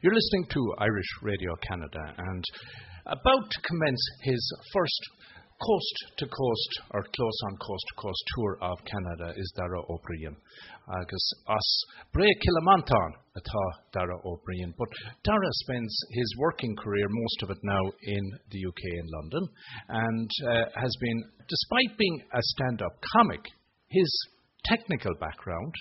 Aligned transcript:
You're 0.00 0.14
listening 0.14 0.46
to 0.52 0.74
Irish 0.78 1.10
Radio 1.22 1.52
Canada 1.68 2.14
and 2.16 2.44
about 3.04 3.50
to 3.50 3.60
commence 3.60 4.00
his 4.22 4.40
first 4.72 5.00
coast 5.60 5.96
to 6.16 6.24
coast 6.24 6.70
or 6.92 7.02
close 7.02 7.38
on 7.48 7.56
coast 7.58 7.84
to 7.88 8.00
coast 8.00 8.24
tour 8.34 8.58
of 8.62 8.78
Canada 8.84 9.34
is 9.36 9.52
Dara 9.56 9.80
O'Briain. 9.80 10.36
Agus 10.88 11.32
as 11.48 11.68
bre 12.12 12.24
kilomantan 12.24 13.10
atá 13.36 13.64
Dara 13.92 14.16
O'Briain. 14.24 14.72
But 14.78 14.88
Dara 15.24 15.50
spends 15.66 15.94
his 16.10 16.34
working 16.38 16.74
career, 16.76 17.06
most 17.10 17.42
of 17.42 17.50
it 17.50 17.58
now, 17.62 17.82
in 18.02 18.24
the 18.50 18.64
UK 18.68 18.82
in 18.82 19.06
London, 19.20 19.48
and 19.88 20.30
uh, 20.48 20.80
has 20.80 20.94
been, 21.00 21.22
despite 21.48 21.98
being 21.98 22.22
a 22.32 22.40
stand 22.40 22.80
up 22.80 22.92
comic, 23.12 23.44
his 23.88 24.28
technical 24.64 25.12
background, 25.20 25.74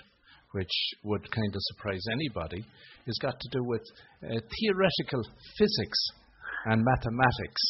which 0.52 0.71
would 1.04 1.32
kind 1.32 1.55
of 1.55 1.62
surprise 1.62 2.04
anybody, 2.12 2.64
has 3.06 3.18
got 3.22 3.40
to 3.40 3.50
do 3.52 3.64
with 3.64 3.84
uh, 4.24 4.40
theoretical 4.42 5.22
physics 5.58 6.00
and 6.66 6.84
mathematics. 6.84 7.63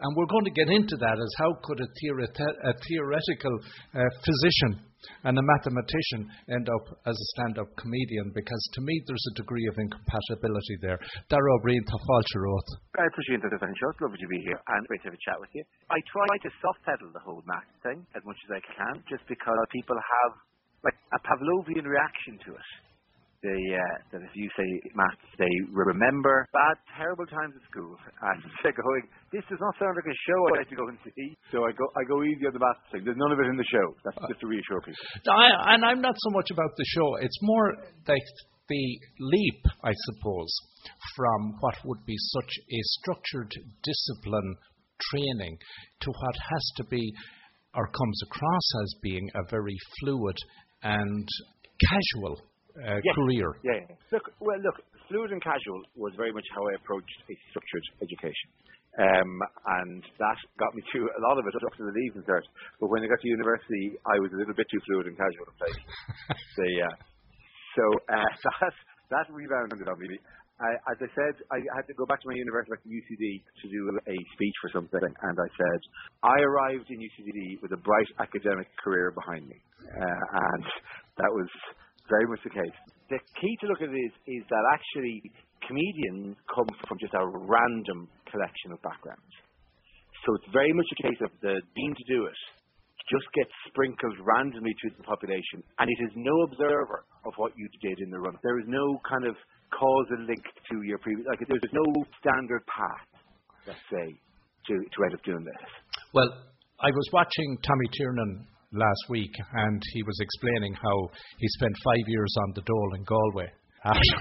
And 0.00 0.16
we're 0.16 0.30
going 0.30 0.48
to 0.48 0.56
get 0.56 0.68
into 0.72 0.96
that 1.04 1.18
as 1.20 1.32
how 1.36 1.52
could 1.64 1.80
a, 1.80 1.88
a 1.88 2.72
theoretical 2.88 3.54
uh, 3.92 4.00
physician 4.24 4.80
and 5.26 5.34
a 5.36 5.42
mathematician 5.42 6.30
end 6.48 6.70
up 6.70 6.86
as 7.06 7.16
a 7.18 7.26
stand-up 7.34 7.66
comedian 7.76 8.30
because 8.34 8.62
to 8.74 8.80
me 8.80 8.94
there's 9.06 9.26
a 9.34 9.38
degree 9.42 9.66
of 9.66 9.74
incompatibility 9.76 10.78
there. 10.80 10.98
Dara 11.28 11.50
O'Briain 11.58 11.82
Tafalcherot. 11.90 12.68
I 12.96 13.04
appreciate 13.10 13.42
event 13.42 13.74
show. 13.76 13.90
It's 13.90 14.00
lovely 14.00 14.22
to 14.22 14.30
be 14.30 14.40
here 14.46 14.60
and 14.62 14.86
great 14.86 15.02
to 15.02 15.10
have 15.10 15.18
a 15.18 15.24
chat 15.26 15.38
with 15.42 15.50
you. 15.52 15.66
I 15.90 15.98
try 16.06 16.30
to 16.46 16.50
soft 16.62 16.80
pedal 16.86 17.10
the 17.10 17.22
whole 17.26 17.42
math 17.44 17.66
thing 17.82 18.06
as 18.14 18.22
much 18.24 18.38
as 18.46 18.50
I 18.54 18.62
can 18.62 19.02
just 19.10 19.26
because 19.26 19.58
people 19.74 19.98
have 19.98 20.32
like 20.86 20.98
a 21.14 21.20
Pavlovian 21.26 21.86
reaction 21.86 22.38
to 22.46 22.54
it 22.54 22.68
they 23.42 23.62
uh, 23.74 23.94
that 24.14 24.22
if 24.22 24.32
you 24.38 24.46
say 24.54 24.66
maths, 24.94 25.26
they 25.38 25.50
remember 25.74 26.46
bad, 26.54 26.78
terrible 26.94 27.26
times 27.26 27.54
at 27.58 27.64
school, 27.66 27.98
and 28.30 28.38
they're 28.62 28.72
going, 28.74 29.04
"This 29.34 29.42
does 29.50 29.58
not 29.58 29.74
sound 29.82 29.98
like 29.98 30.06
a 30.06 30.18
show 30.26 30.38
I'd 30.54 30.62
like 30.62 30.70
to 30.70 30.78
go 30.78 30.86
and 30.86 30.98
see." 31.02 31.34
So 31.50 31.66
I 31.66 31.74
go, 31.74 31.90
I 31.98 32.06
go 32.06 32.22
easy 32.22 32.46
on 32.46 32.54
the 32.54 32.62
maths 32.62 32.86
thing. 32.94 33.02
There's 33.02 33.18
none 33.18 33.34
of 33.34 33.42
it 33.42 33.50
in 33.50 33.58
the 33.58 33.66
show. 33.66 33.86
That's 34.06 34.18
uh, 34.18 34.30
just 34.30 34.40
to 34.40 34.48
reassure 34.48 34.80
people. 34.86 35.02
I, 35.26 35.74
and 35.74 35.82
I'm 35.82 36.00
not 36.00 36.14
so 36.14 36.30
much 36.30 36.54
about 36.54 36.70
the 36.78 36.86
show. 36.94 37.08
It's 37.18 37.38
more 37.42 37.74
like 38.06 38.26
the 38.70 38.84
leap, 39.18 39.62
I 39.82 39.90
suppose, 39.90 40.52
from 41.18 41.58
what 41.60 41.76
would 41.84 42.06
be 42.06 42.16
such 42.38 42.52
a 42.56 42.80
structured 43.02 43.52
discipline 43.82 44.54
training 45.10 45.58
to 46.00 46.08
what 46.10 46.36
has 46.38 46.64
to 46.76 46.84
be 46.84 47.12
or 47.74 47.86
comes 47.88 48.20
across 48.22 48.66
as 48.84 48.94
being 49.02 49.30
a 49.34 49.50
very 49.50 49.76
fluid 50.00 50.36
and 50.82 51.26
casual 51.90 52.38
uh, 52.78 53.00
yeah. 53.02 53.14
career. 53.14 53.48
Yeah, 53.62 53.80
yeah. 53.84 53.96
Look, 54.12 54.24
well, 54.40 54.60
look, 54.60 54.78
fluid 55.08 55.32
and 55.32 55.42
casual 55.42 55.80
was 55.96 56.12
very 56.16 56.32
much 56.32 56.44
how 56.54 56.62
I 56.64 56.72
approached 56.80 57.18
a 57.28 57.34
structured 57.50 57.86
education. 58.00 58.48
Um, 58.92 59.40
and 59.80 60.04
that 60.20 60.38
got 60.60 60.76
me 60.76 60.84
through 60.92 61.08
a 61.08 61.20
lot 61.24 61.40
of 61.40 61.48
it 61.48 61.56
up 61.56 61.72
to 61.80 61.84
the 61.88 61.94
leaving 61.96 62.28
cert. 62.28 62.44
But 62.76 62.92
when 62.92 63.00
I 63.00 63.08
got 63.08 63.20
to 63.24 63.28
university, 63.28 63.96
I 64.04 64.20
was 64.20 64.28
a 64.36 64.38
little 64.40 64.52
bit 64.52 64.68
too 64.68 64.80
fluid 64.84 65.08
and 65.08 65.16
casual 65.16 65.48
to 65.48 65.56
play. 65.56 65.72
so, 66.56 66.62
yeah. 66.76 66.92
So 67.72 67.84
uh, 68.12 68.32
that 68.60 68.74
that 69.12 69.26
rebounded 69.32 69.88
on 69.88 69.96
me. 69.96 70.20
I, 70.60 70.70
as 70.94 70.98
I 71.02 71.10
said, 71.16 71.34
I 71.50 71.58
had 71.74 71.88
to 71.90 71.94
go 71.98 72.06
back 72.06 72.22
to 72.22 72.28
my 72.28 72.38
university, 72.38 72.70
like 72.70 72.86
UCD, 72.86 73.42
to 73.42 73.66
do 73.66 73.80
a 74.06 74.16
speech 74.36 74.56
for 74.62 74.70
something, 74.70 75.02
and 75.02 75.34
I 75.34 75.48
said, 75.58 75.80
I 76.22 76.38
arrived 76.38 76.86
in 76.86 77.02
UCD 77.02 77.58
with 77.62 77.72
a 77.72 77.80
bright 77.82 78.06
academic 78.20 78.68
career 78.78 79.10
behind 79.10 79.48
me, 79.48 79.58
uh, 79.90 80.22
and 80.38 80.64
that 81.18 81.32
was 81.34 81.50
very 82.08 82.26
much 82.26 82.40
the 82.44 82.54
case. 82.54 82.78
The 83.10 83.20
key 83.38 83.54
to 83.62 83.66
look 83.68 83.82
at 83.82 83.90
is, 83.90 84.14
is 84.26 84.42
that 84.48 84.64
actually 84.72 85.20
comedians 85.66 86.36
come 86.48 86.68
from 86.88 86.98
just 86.98 87.14
a 87.14 87.24
random 87.24 88.08
collection 88.30 88.72
of 88.72 88.82
backgrounds. 88.82 89.32
So 90.26 90.34
it's 90.38 90.50
very 90.52 90.72
much 90.72 90.86
a 90.86 90.98
case 91.02 91.20
of 91.22 91.32
the 91.42 91.60
being 91.74 91.94
to 91.94 92.04
do 92.06 92.26
it 92.26 92.40
just 93.10 93.26
gets 93.34 93.50
sprinkled 93.68 94.14
randomly 94.22 94.72
to 94.72 94.86
the 94.96 95.02
population, 95.02 95.62
and 95.78 95.86
it 95.90 96.00
is 96.06 96.12
no 96.14 96.34
observer 96.46 97.04
of 97.26 97.32
what 97.36 97.52
you 97.56 97.66
did 97.82 97.98
in 97.98 98.10
the 98.10 98.18
run. 98.18 98.36
There 98.42 98.58
is 98.60 98.66
no 98.68 99.00
kind 99.08 99.26
of 99.26 99.34
causal 99.74 100.22
link 100.24 100.44
to 100.70 100.74
your 100.86 100.98
previous, 100.98 101.26
like 101.26 101.40
there's 101.48 101.72
no 101.72 101.86
standard 102.20 102.62
path, 102.66 103.06
let's 103.66 103.84
say, 103.90 104.06
to, 104.68 104.74
to 104.78 104.98
end 105.04 105.14
up 105.14 105.22
doing 105.24 105.44
this. 105.44 105.62
Well, 106.14 106.30
I 106.80 106.90
was 106.90 107.06
watching 107.12 107.58
Tommy 107.62 107.88
Tiernan 107.98 108.46
last 108.72 109.04
week, 109.08 109.32
and 109.54 109.82
he 109.92 110.02
was 110.02 110.18
explaining 110.20 110.74
how 110.74 111.10
he 111.38 111.48
spent 111.48 111.72
five 111.84 112.06
years 112.06 112.34
on 112.42 112.52
the 112.54 112.62
dole 112.62 112.94
in 112.94 113.04
Galway 113.04 113.50
after, 113.84 114.16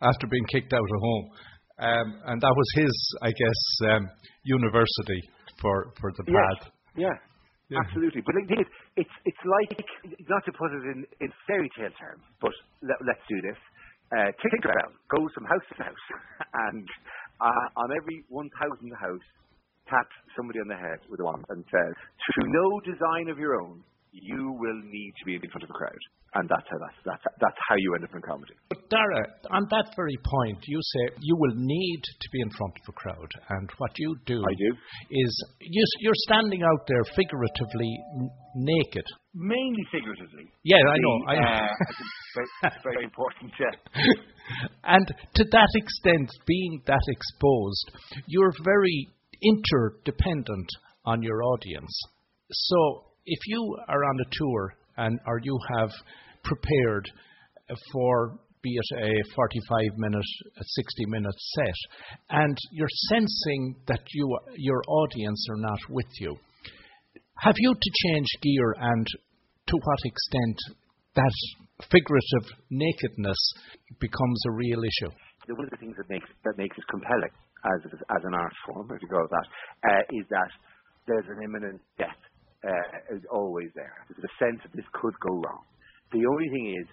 after 0.00 0.26
being 0.26 0.46
kicked 0.46 0.72
out 0.72 0.80
of 0.80 1.00
home. 1.00 1.30
Um, 1.78 2.20
and 2.26 2.40
that 2.40 2.54
was 2.54 2.68
his, 2.76 3.16
I 3.22 3.30
guess, 3.30 3.60
um, 3.90 4.08
university 4.44 5.20
for, 5.60 5.92
for 6.00 6.12
the 6.16 6.24
pad. 6.24 6.70
Yeah, 6.96 7.10
yeah, 7.68 7.78
absolutely. 7.82 8.22
But 8.22 8.36
it, 8.36 8.68
it's 8.96 9.16
it's 9.24 9.44
like 9.44 9.72
not 10.28 10.44
to 10.44 10.52
put 10.52 10.70
it 10.70 10.84
in, 10.94 11.06
in 11.20 11.30
fairy 11.48 11.70
tale 11.76 11.90
terms, 11.98 12.22
but 12.40 12.52
let, 12.82 13.00
us 13.00 13.22
do 13.26 13.40
this. 13.40 13.58
Uh, 14.12 14.30
Tinkerbell 14.38 14.94
goes 15.10 15.32
from 15.34 15.44
house 15.48 15.66
to 15.72 15.82
house, 15.82 16.06
and 16.70 16.86
uh, 17.40 17.80
on 17.82 17.90
every 17.90 18.22
one 18.28 18.50
thousand 18.60 18.92
house, 19.00 19.26
taps 19.88 20.14
somebody 20.36 20.60
on 20.60 20.68
the 20.68 20.76
head 20.76 21.00
with 21.08 21.20
a 21.20 21.24
wand 21.24 21.44
and 21.48 21.64
says, 21.66 21.94
through 22.34 22.48
no 22.50 22.80
design 22.84 23.28
of 23.28 23.38
your 23.38 23.60
own, 23.60 23.82
you 24.14 24.54
will 24.58 24.80
need 24.86 25.12
to 25.18 25.24
be 25.26 25.34
in 25.34 25.50
front 25.50 25.64
of 25.64 25.70
a 25.70 25.76
crowd. 25.76 26.02
And 26.34 26.50
that's 26.50 26.66
how, 26.66 26.78
that's, 26.82 26.98
that's, 27.06 27.24
that's 27.38 27.60
how 27.70 27.76
you 27.78 27.94
end 27.94 28.02
up 28.02 28.14
in 28.14 28.22
comedy. 28.22 28.54
But 28.68 28.90
Dara, 28.90 29.22
on 29.54 29.66
that 29.70 29.94
very 29.94 30.18
point, 30.18 30.58
you 30.66 30.80
say 30.82 31.14
you 31.22 31.36
will 31.38 31.54
need 31.54 32.02
to 32.02 32.28
be 32.32 32.40
in 32.42 32.50
front 32.50 32.74
of 32.74 32.90
a 32.90 32.96
crowd. 32.98 33.30
And 33.50 33.70
what 33.78 33.90
you 33.98 34.16
do, 34.26 34.42
I 34.42 34.54
do. 34.58 34.70
is 35.10 35.30
you, 35.60 35.84
you're 36.00 36.22
standing 36.26 36.62
out 36.62 36.82
there 36.90 37.04
figuratively 37.14 37.90
n- 38.18 38.30
naked. 38.54 39.06
Mainly 39.34 39.86
figuratively. 39.94 40.50
Yeah, 40.64 40.82
I 40.82 40.98
know. 40.98 41.16
I 41.26 41.34
know. 41.38 41.54
Uh, 41.54 41.68
very, 42.34 42.72
very 42.82 43.04
important. 43.04 43.52
Yeah. 43.54 43.74
and 44.84 45.06
to 45.06 45.44
that 45.54 45.72
extent, 45.74 46.30
being 46.46 46.82
that 46.86 47.02
exposed, 47.14 47.86
you're 48.26 48.52
very 48.64 49.06
interdependent 49.42 50.68
on 51.04 51.22
your 51.22 51.42
audience. 51.42 51.98
So 52.50 53.04
if 53.26 53.38
you 53.46 53.76
are 53.88 54.04
on 54.04 54.20
a 54.20 54.30
tour 54.32 54.74
and 54.96 55.18
or 55.26 55.40
you 55.42 55.58
have 55.76 55.90
prepared 56.42 57.10
for 57.92 58.38
be 58.62 58.70
it 58.70 58.98
a 58.98 59.34
45 59.34 59.98
minute, 59.98 60.24
a 60.58 60.64
60 60.64 61.04
minute 61.06 61.34
set, 61.36 61.74
and 62.30 62.56
you're 62.72 62.88
sensing 63.10 63.76
that 63.86 64.00
you, 64.14 64.38
your 64.56 64.82
audience 64.88 65.46
are 65.50 65.60
not 65.60 65.78
with 65.90 66.08
you, 66.18 66.36
have 67.36 67.56
you 67.58 67.74
to 67.74 67.90
change 68.06 68.26
gear 68.40 68.74
and 68.80 69.06
to 69.66 69.76
what 69.76 69.98
extent 70.04 70.56
that 71.14 71.32
figurative 71.90 72.56
nakedness 72.70 73.52
becomes 74.00 74.40
a 74.48 74.52
real 74.52 74.80
issue? 74.82 75.12
One 75.46 75.66
of 75.66 75.70
the 75.70 75.76
things 75.76 75.96
that 75.98 76.08
makes, 76.08 76.28
that 76.44 76.56
makes 76.56 76.78
it 76.78 76.84
compelling 76.90 77.30
as, 77.64 77.80
as 77.88 78.22
an 78.24 78.34
art 78.34 78.54
form, 78.66 78.88
if 78.92 79.00
you 79.02 79.08
go 79.08 79.22
with 79.24 79.32
that, 79.32 79.48
uh, 79.88 80.02
is 80.12 80.26
that 80.30 80.52
there's 81.08 81.28
an 81.28 81.40
imminent 81.44 81.80
death 81.98 82.20
uh, 82.64 83.16
is 83.16 83.24
always 83.28 83.68
there. 83.76 84.04
There's 84.08 84.24
a 84.24 84.34
sense 84.40 84.60
that 84.64 84.72
this 84.72 84.88
could 84.96 85.14
go 85.20 85.32
wrong. 85.44 85.64
The 86.12 86.24
only 86.24 86.48
thing 86.48 86.76
is, 86.80 86.86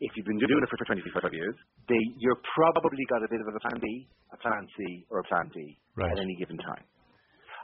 if 0.00 0.14
you've 0.14 0.28
been 0.28 0.38
doing 0.38 0.62
it 0.62 0.70
for 0.70 0.78
25 0.78 1.04
years, 1.34 1.56
they, 1.90 1.98
you're 2.22 2.38
probably 2.54 3.04
got 3.10 3.24
a 3.24 3.28
bit 3.28 3.42
of 3.42 3.48
a 3.50 3.58
plan 3.58 3.80
B, 3.82 4.06
a 4.32 4.38
plan 4.38 4.64
C, 4.78 5.04
or 5.10 5.20
a 5.20 5.26
plan 5.26 5.50
D 5.50 5.76
right. 5.96 6.12
at 6.12 6.18
any 6.18 6.36
given 6.38 6.56
time. 6.62 6.84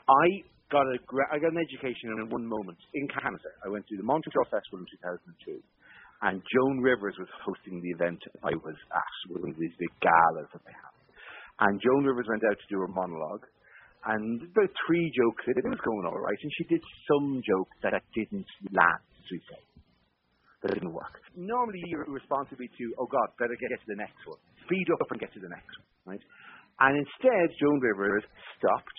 I 0.05 0.25
got 0.69 0.85
a 0.85 0.97
I 1.31 1.37
got 1.39 1.53
an 1.53 1.61
education 1.61 2.13
in 2.17 2.29
one 2.29 2.45
moment 2.45 2.77
in 2.93 3.07
Canada. 3.07 3.49
I 3.65 3.69
went 3.69 3.87
to 3.87 3.97
the 3.97 4.03
Montreal 4.03 4.45
Festival 4.51 4.83
in 4.83 4.87
2002, 5.47 5.61
and 6.27 6.41
Joan 6.41 6.81
Rivers 6.81 7.15
was 7.17 7.29
hosting 7.41 7.81
the 7.81 7.91
event 7.95 8.19
I 8.43 8.53
was 8.53 8.77
at, 8.93 9.15
one 9.31 9.49
of 9.49 9.57
these 9.57 9.73
big 9.79 9.93
galas 10.01 10.49
that 10.53 10.61
they 10.65 10.75
have. 10.75 10.94
And 11.59 11.79
Joan 11.79 12.03
Rivers 12.03 12.27
went 12.27 12.43
out 12.43 12.59
to 12.59 12.67
do 12.67 12.83
her 12.83 12.91
monologue, 12.91 13.47
and 14.05 14.43
about 14.43 14.71
three 14.85 15.07
jokes 15.15 15.47
it 15.47 15.55
was 15.63 15.79
going 15.81 16.05
all 16.05 16.19
right, 16.19 16.37
and 16.37 16.51
she 16.59 16.65
did 16.67 16.83
some 17.07 17.41
jokes 17.41 17.75
that 17.81 17.95
didn't 18.13 18.49
land, 18.75 19.03
as 19.17 19.27
we 19.31 19.39
say. 19.47 19.61
That 20.61 20.73
didn't 20.75 20.93
work. 20.93 21.15
Normally, 21.37 21.79
your 21.87 22.03
response 22.09 22.49
would 22.51 22.59
be 22.59 22.67
to, 22.67 22.85
oh 22.99 23.07
God, 23.07 23.27
better 23.39 23.55
get 23.55 23.71
to 23.71 23.87
the 23.87 24.01
next 24.01 24.19
one. 24.25 24.41
Speed 24.65 24.87
up 24.99 25.07
and 25.09 25.19
get 25.21 25.31
to 25.33 25.39
the 25.39 25.49
next 25.49 25.71
one, 25.77 26.17
right? 26.17 26.23
And 26.81 26.99
instead, 26.99 27.47
Joan 27.61 27.79
Rivers 27.79 28.25
stopped, 28.57 28.97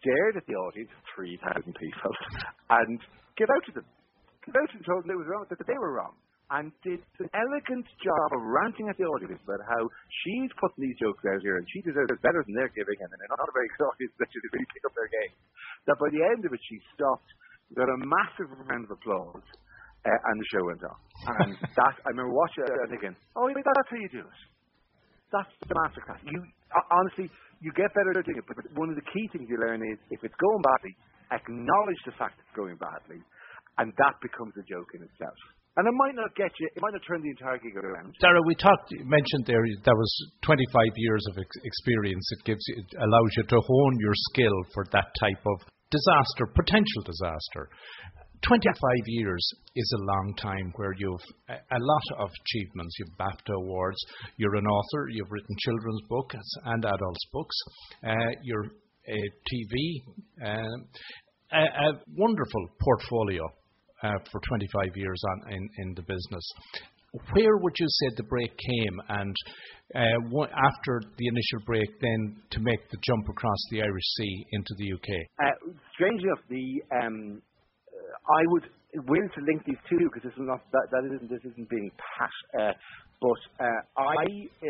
stared 0.00 0.34
at 0.40 0.44
the 0.50 0.56
audience, 0.56 0.90
3,000 1.14 1.62
people, 1.62 2.12
and 2.74 2.98
gave 3.36 3.48
out 3.52 3.64
to 3.68 3.72
them. 3.78 3.86
Gave 4.48 4.56
out 4.58 4.72
and 4.74 4.82
told 4.82 5.04
them 5.04 5.14
they, 5.14 5.20
was 5.20 5.28
wrong, 5.30 5.46
that 5.46 5.60
they 5.62 5.78
were 5.78 5.94
wrong 5.94 6.16
and 6.52 6.68
did 6.84 7.00
an 7.20 7.30
elegant 7.32 7.86
job 8.04 8.28
of 8.36 8.42
ranting 8.44 8.88
at 8.92 8.96
the 9.00 9.08
audience 9.08 9.40
about 9.48 9.64
how 9.64 9.82
she's 10.24 10.52
putting 10.60 10.84
these 10.84 10.98
jokes 11.00 11.24
out 11.24 11.40
here 11.40 11.56
and 11.56 11.66
she 11.72 11.80
deserves 11.80 12.12
it 12.12 12.20
better 12.20 12.44
than 12.44 12.52
they're 12.52 12.72
giving 12.76 12.98
and 13.00 13.08
they're 13.08 13.32
not 13.32 13.48
a 13.48 13.56
very 13.56 13.68
good 13.74 13.84
audience 13.90 14.14
that 14.20 14.28
should 14.28 14.44
really 14.52 14.68
pick 14.68 14.84
up 14.84 14.92
their 14.92 15.08
game. 15.08 15.34
That 15.88 15.96
by 15.96 16.12
the 16.12 16.20
end 16.20 16.44
of 16.44 16.52
it, 16.52 16.62
she 16.68 16.76
stopped, 16.92 17.28
got 17.72 17.88
a 17.88 17.98
massive 18.04 18.52
round 18.68 18.84
of 18.88 18.92
applause, 18.92 19.46
uh, 20.04 20.28
and 20.28 20.36
the 20.36 20.48
show 20.52 20.62
went 20.68 20.84
on. 20.84 20.98
And 21.40 21.50
that, 21.80 21.94
I 22.04 22.08
remember 22.12 22.36
watching 22.36 22.68
it 22.68 22.76
and 22.76 22.90
thinking, 22.92 23.14
oh, 23.36 23.48
yeah, 23.48 23.64
that's 23.64 23.88
how 23.88 24.00
you 24.00 24.12
do 24.12 24.24
it. 24.24 24.40
that's 25.32 25.52
the 25.64 25.72
masterclass. 25.72 26.20
You 26.28 26.44
honestly, 26.92 27.32
you 27.64 27.72
get 27.72 27.88
better 27.96 28.12
at 28.12 28.24
doing 28.28 28.38
it. 28.38 28.46
But 28.46 28.60
one 28.76 28.92
of 28.92 28.96
the 28.96 29.06
key 29.08 29.26
things 29.32 29.48
you 29.48 29.56
learn 29.56 29.80
is 29.80 29.96
if 30.12 30.20
it's 30.20 30.36
going 30.36 30.62
badly, 30.62 30.94
acknowledge 31.32 32.00
the 32.04 32.14
fact 32.20 32.36
it's 32.36 32.56
going 32.56 32.76
badly, 32.76 33.24
and 33.80 33.92
that 33.96 34.14
becomes 34.20 34.52
a 34.60 34.64
joke 34.68 34.92
in 34.94 35.02
itself. 35.02 35.38
And 35.76 35.88
it 35.88 35.94
might 35.98 36.14
not 36.14 36.34
get 36.36 36.54
you, 36.60 36.68
it 36.70 36.80
might 36.80 36.94
not 36.94 37.02
turn 37.06 37.20
the 37.22 37.30
entire 37.30 37.58
gig 37.58 37.74
around. 37.74 38.14
Dara, 38.20 38.38
we 38.46 38.54
talked, 38.54 38.94
mentioned 39.02 39.46
there 39.46 39.66
that 39.84 39.96
was 39.96 40.12
25 40.42 40.70
years 40.96 41.24
of 41.30 41.38
ex- 41.38 41.60
experience. 41.64 42.24
It 42.38 42.44
gives 42.44 42.62
you, 42.68 42.78
it 42.78 42.86
allows 43.02 43.30
you 43.36 43.42
to 43.42 43.58
hone 43.58 43.96
your 43.98 44.14
skill 44.30 44.58
for 44.72 44.86
that 44.92 45.10
type 45.18 45.42
of 45.42 45.66
disaster, 45.90 46.46
potential 46.54 47.02
disaster. 47.02 47.70
25 48.46 48.70
years 49.06 49.42
is 49.74 49.94
a 49.96 50.04
long 50.04 50.34
time 50.36 50.72
where 50.76 50.92
you've 50.98 51.26
a, 51.48 51.54
a 51.54 51.80
lot 51.80 52.22
of 52.22 52.30
achievements. 52.44 52.94
You've 52.98 53.16
BAFTA 53.18 53.54
awards. 53.56 53.98
You're 54.36 54.54
an 54.54 54.66
author. 54.66 55.08
You've 55.10 55.30
written 55.30 55.56
children's 55.58 56.02
books 56.08 56.36
and 56.66 56.84
adults 56.84 57.24
books. 57.32 57.56
Uh, 58.06 58.32
you're 58.42 58.66
a 59.08 59.20
TV. 59.50 60.02
Um, 60.44 60.86
a, 61.52 61.60
a, 61.60 61.92
wonderful 62.16 62.68
portfolio 62.80 63.44
uh, 63.44 63.63
for 64.30 64.40
25 64.48 64.96
years 64.96 65.22
in, 65.50 65.94
the 65.94 66.02
business. 66.02 66.46
Where 67.32 67.56
would 67.58 67.74
you 67.78 67.86
say 67.88 68.06
the 68.16 68.24
break 68.24 68.50
came, 68.50 69.00
and 69.08 69.36
uh, 69.94 70.18
after 70.50 71.00
the 71.16 71.26
initial 71.28 71.60
break, 71.64 71.88
then 72.00 72.36
to 72.50 72.60
make 72.60 72.90
the 72.90 72.98
jump 73.06 73.28
across 73.28 73.58
the 73.70 73.82
Irish 73.82 74.08
Sea 74.18 74.46
into 74.50 74.74
the 74.78 74.92
UK? 74.92 75.10
Uh, 75.38 75.70
strangely 75.94 76.26
enough, 76.26 76.44
the 76.50 76.82
um, 76.90 77.42
I 78.02 78.42
would 78.50 78.64
willing 79.06 79.30
to 79.34 79.40
link 79.42 79.62
these 79.66 79.80
two 79.90 79.98
because 80.06 80.22
this 80.22 80.34
is 80.34 80.46
not 80.46 80.62
that, 80.70 80.86
that 80.90 81.02
isn't 81.06 81.30
this 81.30 81.42
isn't 81.42 81.68
being 81.68 81.90
pat. 81.98 82.34
Uh, 82.54 82.72
but 83.22 83.40
uh, 83.62 83.80
I 83.98 84.26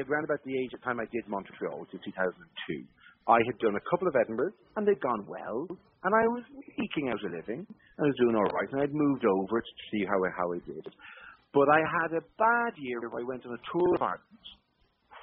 around 0.09 0.25
about 0.25 0.41
the 0.45 0.55
age 0.57 0.73
of 0.73 0.83
time 0.83 1.01
I 1.01 1.09
did 1.13 1.29
Montreal, 1.29 1.81
which 1.81 1.95
is 1.95 2.01
2002. 2.05 2.85
I 3.27 3.41
had 3.47 3.57
done 3.59 3.77
a 3.77 3.85
couple 3.89 4.09
of 4.09 4.15
Edinburgh 4.21 4.53
and 4.77 4.87
they'd 4.87 5.01
gone 5.01 5.25
well, 5.27 5.67
and 6.05 6.13
I 6.13 6.25
was 6.29 6.45
eking 6.77 7.09
out 7.09 7.25
a 7.25 7.31
living. 7.33 7.65
and 7.65 8.01
I 8.01 8.09
was 8.09 8.19
doing 8.21 8.37
all 8.37 8.51
right, 8.53 8.69
and 8.73 8.81
I'd 8.83 8.93
moved 8.93 9.25
over 9.25 9.61
to 9.61 9.73
see 9.91 10.05
how 10.05 10.19
I, 10.21 10.31
how 10.37 10.53
I 10.53 10.61
did. 10.69 10.85
But 11.55 11.69
I 11.71 11.81
had 12.03 12.11
a 12.19 12.25
bad 12.37 12.73
year 12.77 13.01
where 13.09 13.23
I 13.23 13.25
went 13.25 13.47
on 13.47 13.55
a 13.55 13.63
tour 13.73 13.95
of 13.95 14.03
Ireland, 14.03 14.45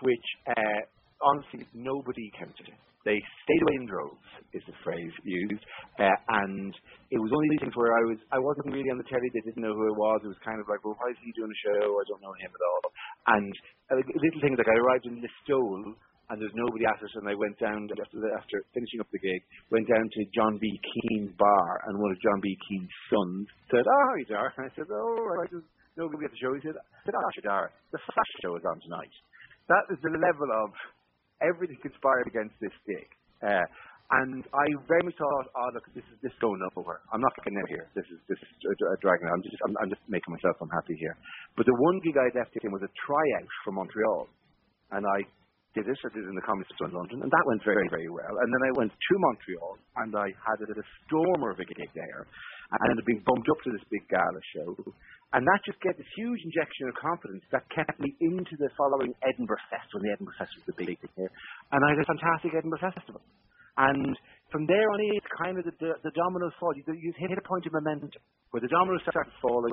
which 0.01 0.27
uh, 0.50 0.81
honestly 1.21 1.68
nobody 1.75 2.31
counted. 2.39 2.74
They 3.03 3.18
stayed 3.18 3.62
away 3.65 3.75
in 3.81 3.86
droves, 3.89 4.30
is 4.53 4.62
the 4.69 4.77
phrase 4.86 5.09
used, 5.25 5.63
uh, 5.98 6.18
and 6.45 6.69
it 7.09 7.18
was 7.18 7.33
one 7.33 7.42
of 7.42 7.50
these 7.50 7.65
things 7.65 7.74
where 7.74 7.98
I 7.98 8.03
was 8.06 8.19
I 8.30 8.38
wasn't 8.38 8.77
really 8.77 8.94
on 8.94 9.01
the 9.01 9.09
telly. 9.09 9.25
They 9.33 9.42
didn't 9.42 9.65
know 9.65 9.74
who 9.74 9.89
it 9.89 9.98
was. 9.98 10.21
It 10.21 10.30
was 10.30 10.42
kind 10.45 10.62
of 10.62 10.69
like, 10.69 10.86
well, 10.86 10.94
why 11.01 11.09
is 11.09 11.18
he 11.25 11.33
doing 11.33 11.50
a 11.50 11.62
show? 11.65 11.81
I 11.81 12.06
don't 12.06 12.21
know 12.21 12.36
him 12.38 12.53
at 12.53 12.62
all. 12.62 12.83
And 13.33 13.53
uh, 13.89 14.01
little 14.06 14.42
things 14.42 14.57
like 14.57 14.69
I 14.69 14.77
arrived 14.77 15.09
in 15.09 15.18
Listowel 15.18 15.98
and 16.31 16.39
there's 16.39 16.56
nobody 16.56 16.88
at 16.88 17.04
us, 17.04 17.12
and 17.19 17.28
I 17.28 17.36
went 17.36 17.60
down 17.60 17.92
after, 17.92 18.24
the, 18.24 18.31
after 18.39 18.63
finishing 18.72 19.04
up 19.04 19.12
the 19.12 19.19
gig, 19.19 19.44
went 19.68 19.83
down 19.92 20.07
to 20.07 20.19
John 20.31 20.56
B. 20.63 20.72
Keane's 20.80 21.36
bar, 21.36 21.83
and 21.92 22.00
one 22.00 22.16
of 22.16 22.19
John 22.24 22.39
B. 22.39 22.56
Keane's 22.72 22.95
sons 23.12 23.51
said, 23.68 23.83
"Oh, 23.83 24.01
how 24.07 24.16
are 24.16 24.19
you, 24.24 24.30
Dar?" 24.31 24.48
And 24.56 24.66
I 24.68 24.72
said, 24.80 24.88
"Oh, 24.88 25.19
right, 25.28 25.51
there's 25.51 25.68
nobody 26.00 26.24
at 26.24 26.31
the 26.31 26.39
show." 26.39 26.56
He 26.56 26.63
said, 26.63 26.80
"I 26.80 27.00
said, 27.04 27.19
oh, 27.19 27.31
Dar, 27.44 27.75
the 27.92 28.00
Flash 28.00 28.33
show 28.39 28.56
is 28.56 28.63
on 28.63 28.80
tonight." 28.80 29.12
That 29.68 29.92
is 29.92 30.00
the 30.00 30.16
level 30.16 30.50
of 30.63 30.72
everything 31.44 31.83
conspired 31.83 32.31
against 32.31 32.56
this 32.63 32.75
gig. 32.88 33.12
Uh, 33.44 33.68
and 34.24 34.44
I 34.51 34.68
very 34.92 35.04
much 35.07 35.16
thought, 35.16 35.48
oh 35.56 35.69
look, 35.72 35.88
this 35.95 36.04
is 36.12 36.19
this 36.19 36.36
going 36.44 36.60
nowhere. 36.75 37.00
I'm 37.16 37.24
not 37.24 37.31
getting 37.44 37.60
out 37.60 37.69
here. 37.72 37.88
This 37.95 38.07
is 38.12 38.19
this 38.27 38.39
is 38.39 38.50
a, 38.68 38.75
a 38.92 38.98
dragging. 39.04 39.27
I'm 39.27 39.44
just 39.44 39.56
I'm, 39.68 39.75
I'm 39.84 39.92
just 39.92 40.04
making 40.07 40.31
myself 40.31 40.60
unhappy 40.63 40.95
here. 41.00 41.16
But 41.56 41.68
the 41.68 41.75
one 41.75 42.00
gig 42.04 42.19
I 42.19 42.27
left 42.36 42.51
in 42.56 42.72
was 42.72 42.84
a 42.84 42.92
tryout 43.07 43.51
for 43.63 43.72
Montreal, 43.72 44.27
and 44.92 45.04
I 45.07 45.24
did 45.73 45.88
this. 45.88 46.00
I 46.03 46.12
did 46.12 46.23
it 46.25 46.31
in 46.31 46.35
the 46.35 46.44
Comedy 46.45 46.68
Store 46.75 46.91
in 46.91 46.95
London, 46.95 47.23
and 47.23 47.31
that 47.31 47.45
went 47.47 47.63
very 47.63 47.88
very 47.88 48.12
well. 48.12 48.35
And 48.41 48.50
then 48.51 48.63
I 48.68 48.71
went 48.75 48.91
to 48.91 49.13
Montreal, 49.19 49.73
and 50.03 50.12
I 50.15 50.27
had 50.35 50.59
a, 50.63 50.68
a 50.68 50.85
stormer 51.07 51.51
of 51.51 51.59
a 51.59 51.65
gig 51.65 51.91
there, 51.95 52.23
and 52.23 52.77
I 52.79 52.83
ended 52.91 53.03
up 53.03 53.07
being 53.07 53.23
bumped 53.23 53.47
up 53.47 53.59
to 53.63 53.71
this 53.71 53.85
big 53.91 54.03
gala 54.07 54.41
show. 54.56 54.75
And 55.31 55.47
that 55.47 55.63
just 55.63 55.79
gave 55.79 55.95
this 55.95 56.12
huge 56.19 56.44
injection 56.44 56.91
of 56.91 56.95
confidence 57.00 57.44
that 57.56 57.63
kept 57.71 57.95
me 58.03 58.12
into 58.19 58.59
the 58.59 58.68
following 58.75 59.15
Edinburgh 59.23 59.63
Festival. 59.71 60.03
The 60.03 60.12
Edinburgh 60.12 60.35
Festival 60.35 60.59
was 60.68 60.75
the 60.75 60.79
big 60.83 61.00
thing 61.00 61.15
here. 61.15 61.31
And 61.71 61.79
I 61.88 61.95
had 61.95 62.03
a 62.03 62.07
fantastic 62.12 62.51
Edinburgh 62.51 62.83
Festival. 62.83 63.24
And 63.79 64.12
from 64.51 64.68
there 64.68 64.83
on, 64.92 65.00
it's 65.15 65.31
kind 65.39 65.56
of 65.57 65.63
the, 65.63 65.71
the, 65.80 65.92
the 66.03 66.12
dominoes 66.12 66.51
fall. 66.59 66.75
You, 66.75 66.83
you 66.94 67.12
hit 67.15 67.31
a 67.31 67.48
point 67.48 67.65
of 67.65 67.71
momentum 67.71 68.19
where 68.51 68.59
the 68.59 68.68
dominoes 68.68 69.00
started 69.07 69.31
falling, 69.42 69.71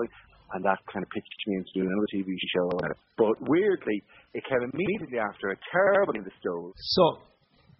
and 0.54 0.64
that 0.64 0.78
kind 0.86 1.02
of 1.02 1.10
pitched 1.10 1.42
me 1.50 1.58
into 1.58 1.70
doing 1.75 1.90
another 1.90 2.10
TV 2.14 2.30
show. 2.54 2.70
But 3.19 3.34
weirdly, 3.50 3.98
it 4.34 4.42
came 4.46 4.62
immediately 4.62 5.19
after 5.19 5.50
a 5.50 5.56
terrible 5.75 6.14
in 6.14 6.22
the 6.22 6.34
stove. 6.38 6.72
So, 6.94 7.26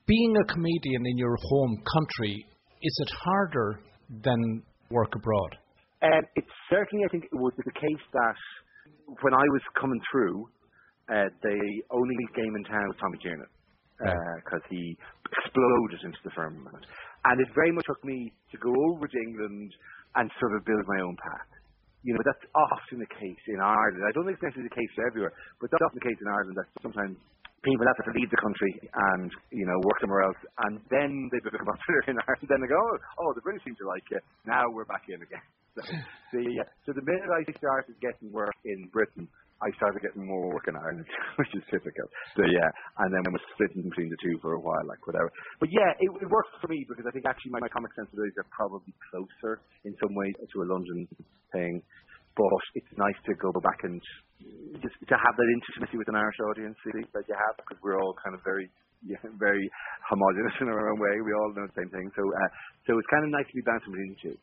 being 0.07 0.35
a 0.43 0.45
comedian 0.51 1.07
in 1.07 1.17
your 1.17 1.39
home 1.39 1.79
country, 1.87 2.45
is 2.83 2.95
it 3.07 3.11
harder 3.23 3.81
than 4.11 4.63
work 4.91 5.15
abroad? 5.15 5.55
Um, 6.03 6.23
it's 6.35 6.55
certainly, 6.71 7.07
I 7.07 7.09
think, 7.09 7.25
it 7.31 7.39
was 7.39 7.55
the 7.57 7.73
case 7.73 8.05
that 8.13 8.39
when 9.23 9.35
I 9.35 9.47
was 9.55 9.63
coming 9.79 10.01
through, 10.11 10.47
uh, 11.09 11.31
the 11.43 11.59
only 11.91 12.17
game 12.35 12.55
in 12.55 12.65
town 12.65 12.87
was 12.91 12.97
Tommy 13.01 13.19
Tiernan 13.23 13.47
because 13.99 14.63
uh, 14.63 14.71
he 14.71 14.97
exploded 15.27 16.01
into 16.07 16.21
the 16.23 16.31
firmament. 16.31 16.87
And 17.27 17.37
it 17.43 17.51
very 17.55 17.73
much 17.75 17.87
took 17.87 18.03
me 18.05 18.33
to 18.53 18.57
go 18.59 18.71
over 18.71 19.07
to 19.07 19.19
England 19.27 19.75
and 20.15 20.31
sort 20.39 20.55
of 20.55 20.65
build 20.65 20.87
my 20.87 21.03
own 21.03 21.17
path. 21.19 21.51
You 22.07 22.15
know, 22.15 22.23
that's 22.23 22.47
often 22.55 23.03
the 23.03 23.11
case 23.11 23.43
in 23.51 23.59
Ireland. 23.59 24.07
I 24.07 24.15
don't 24.15 24.25
think 24.25 24.39
it's 24.39 24.47
necessarily 24.47 24.71
the 24.71 24.79
case 24.79 24.95
everywhere, 25.03 25.35
but 25.59 25.69
that's 25.75 25.83
often 25.83 25.99
the 25.99 26.09
case 26.09 26.21
in 26.23 26.31
Ireland 26.31 26.55
that 26.55 26.69
sometimes 26.79 27.19
people 27.67 27.85
have 27.91 27.99
to 28.07 28.15
leave 28.15 28.31
the 28.31 28.39
country 28.39 28.73
and, 28.87 29.31
you 29.51 29.67
know, 29.67 29.75
work 29.83 29.99
somewhere 29.99 30.23
else, 30.23 30.39
and 30.71 30.79
then 30.95 31.11
they 31.35 31.43
become 31.43 31.67
popular 31.75 32.01
in 32.07 32.17
Ireland. 32.23 32.47
Then 32.47 32.61
they 32.63 32.71
go, 32.71 32.79
oh, 32.79 32.97
oh, 33.27 33.31
the 33.35 33.43
British 33.43 33.67
seem 33.67 33.75
to 33.83 33.87
like 33.91 34.07
it. 34.15 34.23
Now 34.47 34.71
we're 34.71 34.87
back 34.87 35.11
in 35.11 35.21
again. 35.23 35.47
So 36.29 36.37
the, 36.43 36.45
so 36.85 36.91
the 36.93 37.07
minute 37.07 37.31
I 37.31 37.47
started 37.57 37.95
getting 38.03 38.35
work 38.35 38.55
in 38.65 38.91
Britain, 38.93 39.31
I 39.59 39.69
started 39.75 40.03
getting 40.03 40.27
more 40.27 40.55
work 40.55 40.67
in 40.71 40.79
Ireland, 40.79 41.07
which 41.39 41.53
is 41.55 41.65
typical. 41.71 42.07
So 42.39 42.47
yeah, 42.47 42.69
and 43.03 43.11
then 43.11 43.23
I 43.27 43.31
was 43.35 43.43
splitting 43.55 43.83
between 43.91 44.11
the 44.11 44.21
two 44.23 44.39
for 44.39 44.55
a 44.55 44.61
while, 44.63 44.85
like 44.87 45.03
whatever. 45.07 45.31
But 45.59 45.71
yeah, 45.75 45.91
it, 45.99 46.11
it 46.23 46.29
works 46.31 46.51
for 46.63 46.71
me 46.71 46.87
because 46.87 47.07
I 47.07 47.13
think 47.13 47.27
actually 47.27 47.51
my, 47.51 47.63
my 47.63 47.73
comic 47.73 47.91
sensibilities 47.99 48.39
are 48.39 48.49
probably 48.55 48.95
closer 49.11 49.59
in 49.83 49.95
some 49.99 50.15
ways 50.15 50.35
to 50.39 50.57
a 50.63 50.67
London 50.67 51.11
thing. 51.51 51.83
But 52.39 52.63
it's 52.79 52.95
nice 52.95 53.19
to 53.27 53.35
go 53.35 53.51
back 53.59 53.83
and 53.83 53.99
just 54.79 54.95
to 54.95 55.17
have 55.19 55.35
that 55.35 55.49
intimacy 55.51 55.99
with 55.99 56.07
an 56.07 56.15
Irish 56.15 56.39
audience 56.47 56.79
that 56.87 57.27
you 57.27 57.35
have 57.35 57.55
because 57.59 57.83
we're 57.83 57.99
all 57.99 58.15
kind 58.23 58.39
of 58.39 58.43
very 58.47 58.71
yeah, 59.07 59.23
very 59.39 59.63
homogenous 60.11 60.55
in 60.61 60.67
our 60.67 60.91
own 60.91 60.99
way. 60.99 61.15
We 61.23 61.31
all 61.35 61.55
know 61.55 61.67
the 61.71 61.77
same 61.79 61.91
thing. 61.91 62.11
So, 62.19 62.23
uh, 62.27 62.51
so 62.87 62.99
it's 62.99 63.11
kind 63.11 63.23
of 63.23 63.31
nice 63.31 63.47
to 63.47 63.55
be 63.55 63.63
bouncing 63.63 63.95
between 63.95 64.11
the 64.15 64.21
two. 64.23 64.37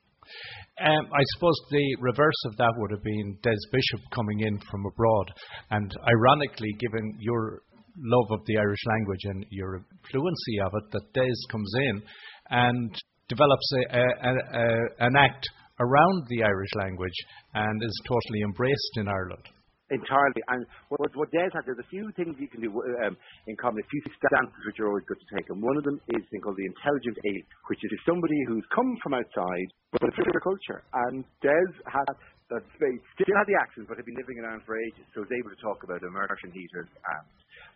Um, 0.82 1.08
I 1.14 1.24
suppose 1.36 1.56
the 1.72 1.98
reverse 2.02 2.42
of 2.46 2.58
that 2.58 2.74
would 2.78 2.92
have 2.92 3.04
been 3.04 3.38
Des 3.42 3.64
Bishop 3.72 4.02
coming 4.14 4.42
in 4.42 4.60
from 4.70 4.86
abroad. 4.86 5.32
And 5.72 5.92
ironically, 6.08 6.76
given 6.80 7.18
your 7.20 7.62
love 7.98 8.32
of 8.32 8.46
the 8.46 8.58
Irish 8.58 8.84
language 8.88 9.24
and 9.24 9.46
your 9.52 9.86
fluency 10.12 10.60
of 10.66 10.72
it, 10.74 10.92
that 10.92 11.14
Des 11.14 11.52
comes 11.52 11.72
in 11.90 12.02
and 12.50 13.02
develops 13.30 13.72
a, 13.74 13.98
a, 13.98 14.30
a, 14.30 15.08
an 15.08 15.16
act 15.16 15.48
around 15.80 16.24
the 16.30 16.44
Irish 16.44 16.70
language 16.76 17.16
and 17.54 17.84
is 17.84 18.02
totally 18.08 18.42
embraced 18.44 18.92
in 18.98 19.08
Ireland. 19.08 19.48
Entirely. 19.94 20.42
And 20.50 20.66
what, 20.90 21.14
what 21.14 21.30
Des 21.30 21.54
has, 21.54 21.62
there's 21.62 21.78
a 21.78 21.92
few 21.94 22.10
things 22.18 22.34
you 22.42 22.50
can 22.50 22.58
do 22.58 22.74
um, 23.06 23.14
in 23.46 23.54
common, 23.62 23.86
a 23.86 23.90
few 23.94 24.02
stances 24.18 24.62
which 24.66 24.82
are 24.82 24.90
always 24.90 25.06
good 25.06 25.22
to 25.22 25.30
take. 25.38 25.46
And 25.54 25.62
one 25.62 25.78
of 25.78 25.86
them 25.86 26.02
is 26.10 26.26
thing 26.34 26.42
called 26.42 26.58
the 26.58 26.66
intelligent 26.66 27.18
aid, 27.22 27.46
which 27.70 27.78
is 27.86 27.94
somebody 28.02 28.34
who's 28.50 28.66
come 28.74 28.98
from 29.06 29.14
outside, 29.14 29.70
but 29.94 30.02
a 30.02 30.10
their 30.10 30.42
culture. 30.42 30.82
And 31.06 31.22
Des 31.46 31.70
has 31.86 32.18
that 32.50 32.66
they 32.78 32.94
still 33.18 33.34
had 33.38 33.46
the 33.50 33.58
accent, 33.58 33.90
but 33.90 33.98
had 33.98 34.06
been 34.06 34.18
living 34.18 34.38
in 34.38 34.46
Ireland 34.46 34.66
for 34.66 34.78
ages, 34.78 35.06
so 35.14 35.26
was 35.26 35.34
able 35.34 35.50
to 35.50 35.62
talk 35.62 35.82
about 35.82 36.02
immersion 36.06 36.54
heaters 36.54 36.90
and 36.90 37.26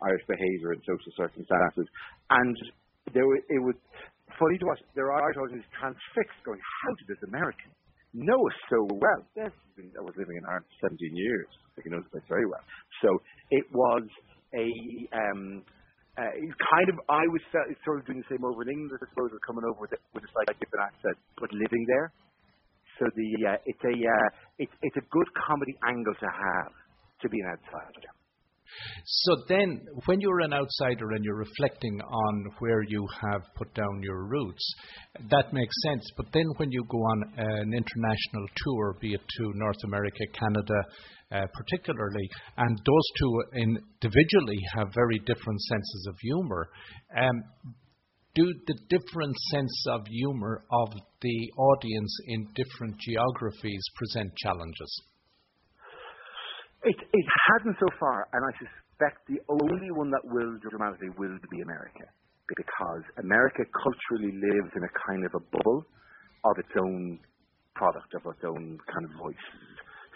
Irish 0.05 0.25
behaviour 0.29 0.77
and 0.77 0.81
social 0.85 1.13
circumstances. 1.17 1.89
And 2.29 2.53
there, 3.13 3.25
it 3.25 3.61
was 3.65 3.73
funny 4.37 4.57
to 4.61 4.65
watch. 4.69 4.81
There 4.93 5.09
are 5.09 5.17
Irish 5.25 5.37
audiences 5.41 5.69
transfixed, 5.73 6.37
going, 6.45 6.61
"How 6.61 6.93
did 7.01 7.07
this 7.09 7.21
American 7.25 7.73
know 8.13 8.39
us 8.47 8.57
so 8.69 8.87
well?" 8.89 9.21
I 9.37 10.01
was 10.01 10.15
living 10.17 10.37
in 10.37 10.45
Ireland 10.45 10.65
for 10.79 10.89
17 10.89 11.15
years 11.15 11.47
he 11.83 11.89
knows 11.89 12.03
the 12.11 12.19
place 12.19 12.27
very 12.27 12.45
well. 12.45 12.63
So 13.01 13.09
it 13.51 13.65
was 13.71 14.03
a 14.55 14.67
um, 15.15 15.63
uh, 16.17 16.33
kind 16.59 16.87
of 16.91 16.99
I 17.07 17.23
was 17.31 17.41
sort 17.85 17.99
of 17.99 18.05
doing 18.05 18.19
the 18.19 18.29
same 18.29 18.43
over 18.43 18.63
in 18.63 18.69
England, 18.69 18.99
I 18.99 19.07
suppose, 19.09 19.31
of 19.31 19.39
coming 19.45 19.63
over 19.63 19.87
with, 19.87 19.93
it, 19.93 20.01
with 20.13 20.23
a 20.23 20.31
slightly 20.35 20.55
different 20.59 20.91
accent, 20.91 21.17
but 21.39 21.51
living 21.53 21.83
there. 21.87 22.11
So 22.99 23.07
the 23.15 23.55
uh, 23.55 23.69
it's 23.69 23.83
a 23.87 23.95
uh, 23.95 24.29
it's 24.59 24.75
it's 24.83 24.97
a 24.99 25.05
good 25.07 25.29
comedy 25.47 25.75
angle 25.87 26.15
to 26.19 26.27
have 26.27 26.73
to 27.23 27.29
be 27.29 27.39
an 27.39 27.55
outsider. 27.55 28.11
So 29.05 29.35
then, 29.47 29.81
when 30.05 30.21
you're 30.21 30.41
an 30.41 30.53
outsider 30.53 31.11
and 31.11 31.23
you're 31.23 31.35
reflecting 31.35 31.99
on 32.01 32.45
where 32.59 32.83
you 32.83 33.07
have 33.21 33.41
put 33.55 33.73
down 33.73 34.01
your 34.01 34.25
roots, 34.25 34.73
that 35.29 35.53
makes 35.53 35.75
sense. 35.83 36.05
But 36.17 36.27
then, 36.33 36.45
when 36.57 36.71
you 36.71 36.83
go 36.89 36.97
on 36.97 37.33
an 37.37 37.73
international 37.73 38.45
tour, 38.57 38.97
be 39.01 39.13
it 39.13 39.21
to 39.21 39.51
North 39.55 39.83
America, 39.85 40.25
Canada, 40.33 40.79
uh, 41.31 41.45
particularly, 41.53 42.27
and 42.57 42.77
those 42.77 43.07
two 43.19 43.43
individually 43.55 44.59
have 44.75 44.87
very 44.93 45.19
different 45.19 45.61
senses 45.61 46.07
of 46.09 46.15
humour. 46.21 46.69
Um, 47.15 47.43
do 48.35 48.53
the 48.67 48.77
different 48.89 49.35
sense 49.51 49.85
of 49.89 50.07
humour 50.07 50.63
of 50.71 50.93
the 51.21 51.51
audience 51.57 52.17
in 52.27 52.47
different 52.55 52.97
geographies 52.99 53.83
present 53.95 54.31
challenges? 54.37 55.01
It, 56.83 56.95
it 56.95 57.27
hasn't 57.51 57.75
so 57.79 57.89
far, 57.99 58.27
and 58.31 58.39
I 58.39 58.51
suspect 58.55 59.27
the 59.27 59.43
only 59.51 59.91
one 59.91 60.11
that 60.11 60.23
will 60.23 60.55
dramatically 60.63 61.11
will 61.19 61.35
be 61.51 61.59
America, 61.59 62.07
because 62.47 63.03
America 63.19 63.67
culturally 63.75 64.31
lives 64.31 64.71
in 64.75 64.83
a 64.87 64.91
kind 65.03 65.25
of 65.27 65.31
a 65.35 65.43
bubble 65.51 65.83
of 66.47 66.55
its 66.55 66.71
own 66.79 67.19
product, 67.75 68.15
of 68.15 68.23
its 68.31 68.43
own 68.47 68.79
kind 68.87 69.03
of 69.03 69.11
voice. 69.19 69.45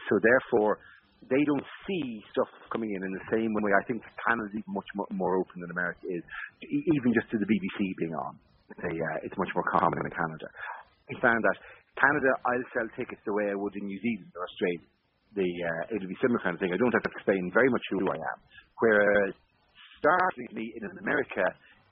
So 0.08 0.20
therefore, 0.24 0.79
they 1.32 1.43
don't 1.43 1.67
see 1.88 2.24
stuff 2.32 2.51
coming 2.72 2.91
in 2.91 3.00
in 3.03 3.12
the 3.12 3.25
same 3.32 3.51
way. 3.55 3.72
I 3.75 3.84
think 3.88 4.03
Canada's 4.24 4.51
even 4.55 4.72
much 4.72 4.88
more 5.12 5.39
open 5.39 5.63
than 5.63 5.72
America 5.72 6.03
is, 6.08 6.24
even 6.63 7.12
just 7.15 7.27
to 7.32 7.38
the 7.39 7.48
BBC 7.48 7.79
being 8.00 8.15
on. 8.15 8.39
They, 8.84 8.96
uh, 8.96 9.27
it's 9.27 9.36
much 9.38 9.51
more 9.55 9.67
common 9.67 10.00
in 10.00 10.12
Canada. 10.12 10.48
I 11.12 11.13
found 11.20 11.39
that 11.43 11.58
Canada, 12.00 12.32
I'll 12.48 12.67
sell 12.74 12.88
tickets 12.96 13.22
the 13.27 13.36
way 13.36 13.51
I 13.51 13.55
would 13.55 13.75
in 13.75 13.86
New 13.86 14.00
Zealand 14.00 14.32
or 14.36 14.43
Australia. 14.48 14.88
The, 15.34 15.50
uh, 15.50 15.96
it'll 15.98 16.10
be 16.10 16.20
similar 16.22 16.42
kind 16.46 16.54
of 16.54 16.62
thing. 16.62 16.74
I 16.74 16.78
don't 16.78 16.94
have 16.94 17.04
to 17.04 17.13
explain 17.18 17.50
very 17.54 17.70
much 17.70 17.82
who 17.90 18.06
I 18.06 18.18
am. 18.22 18.40
Whereas, 18.78 19.34
startlingly, 19.98 20.78
in 20.78 20.84
America, 21.02 21.42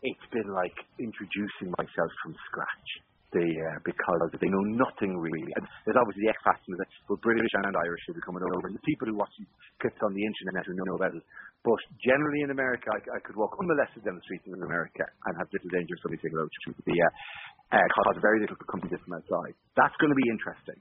it's 0.06 0.28
been 0.30 0.50
like 0.54 0.78
introducing 1.02 1.74
myself 1.78 2.12
from 2.22 2.38
scratch 2.50 2.90
they, 3.32 3.48
uh, 3.48 3.80
because 3.88 4.28
they 4.44 4.52
know 4.52 4.66
nothing 4.76 5.16
really. 5.16 5.52
And 5.56 5.64
there's 5.88 5.96
obviously 5.96 6.28
the 6.28 6.32
X 6.36 6.40
factor 6.44 6.76
that 6.76 6.90
for 7.08 7.16
British 7.24 7.52
and 7.64 7.72
Irish 7.72 8.04
who 8.08 8.16
be 8.16 8.24
coming 8.28 8.44
over, 8.44 8.68
and 8.68 8.76
the 8.76 8.84
people 8.84 9.08
who 9.08 9.16
watch 9.16 9.32
clips 9.80 10.00
on 10.04 10.12
the 10.12 10.24
internet 10.24 10.68
who 10.68 10.76
know 10.76 11.00
about 11.00 11.16
it. 11.16 11.24
But 11.64 11.80
generally 12.04 12.44
in 12.44 12.52
America, 12.52 12.92
I, 12.92 13.00
I 13.00 13.20
could 13.24 13.40
walk 13.40 13.56
unmolested 13.56 14.04
down 14.04 14.20
the 14.20 14.26
streets 14.28 14.44
in 14.52 14.60
America 14.60 15.08
and 15.08 15.34
have 15.40 15.48
little 15.56 15.72
danger 15.72 15.96
of 15.96 16.00
somebody 16.04 16.20
taking 16.20 16.38
a 16.38 16.44
roach 16.44 16.58
the 16.84 16.98
uh, 17.00 17.80
uh, 17.80 17.88
cause 17.96 18.20
very 18.20 18.44
little 18.44 18.60
company 18.68 18.92
from 19.00 19.16
outside. 19.16 19.56
That's 19.80 19.96
going 20.02 20.12
to 20.12 20.20
be 20.20 20.28
interesting. 20.28 20.80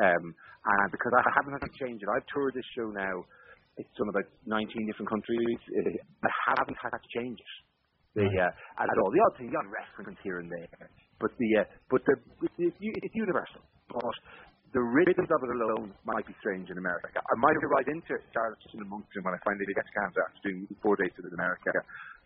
Um, 0.00 0.24
and 0.84 0.92
because 0.92 1.16
I 1.16 1.24
haven't 1.32 1.56
had 1.56 1.64
to 1.64 1.72
change 1.80 2.04
it, 2.04 2.08
I've 2.12 2.28
toured 2.28 2.52
this 2.52 2.68
show 2.76 2.92
now. 2.92 3.24
It's 3.80 3.88
done 3.96 4.12
about 4.12 4.28
19 4.44 4.68
different 4.84 5.08
countries. 5.08 5.58
I 6.20 6.30
haven't 6.52 6.76
had 6.76 6.92
to 6.92 7.10
change 7.16 7.40
it. 7.40 7.54
The, 8.14 8.28
uh, 8.28 8.84
at 8.84 8.98
all. 9.00 9.10
The 9.10 9.18
odd 9.24 9.34
thing, 9.40 9.50
the 9.50 9.58
odd 9.58 9.66
reference 9.72 10.20
here 10.22 10.38
and 10.38 10.46
there. 10.46 10.86
But 11.18 11.34
the 11.40 11.50
uh, 11.58 11.66
but 11.90 12.04
the 12.06 12.14
it's, 12.60 12.78
it's 12.78 13.16
universal. 13.16 13.64
But 13.90 14.14
the 14.70 14.82
rhythms 14.82 15.30
of 15.30 15.40
it 15.42 15.50
alone 15.50 15.90
might 16.06 16.26
be 16.26 16.34
strange 16.38 16.70
in 16.70 16.78
America. 16.78 17.18
I 17.18 17.34
might 17.38 17.54
go 17.58 17.70
right 17.74 17.86
into 17.90 18.14
it, 18.14 18.22
start 18.30 18.58
just 18.62 18.74
in 18.74 18.82
a 18.82 18.90
month 18.90 19.06
when 19.10 19.34
I 19.34 19.38
finally 19.42 19.66
get 19.66 19.82
to 19.82 19.94
Canada 19.94 20.20
after 20.26 20.40
doing 20.46 20.66
four 20.82 20.94
days 20.94 21.14
in 21.14 21.30
America. 21.34 21.70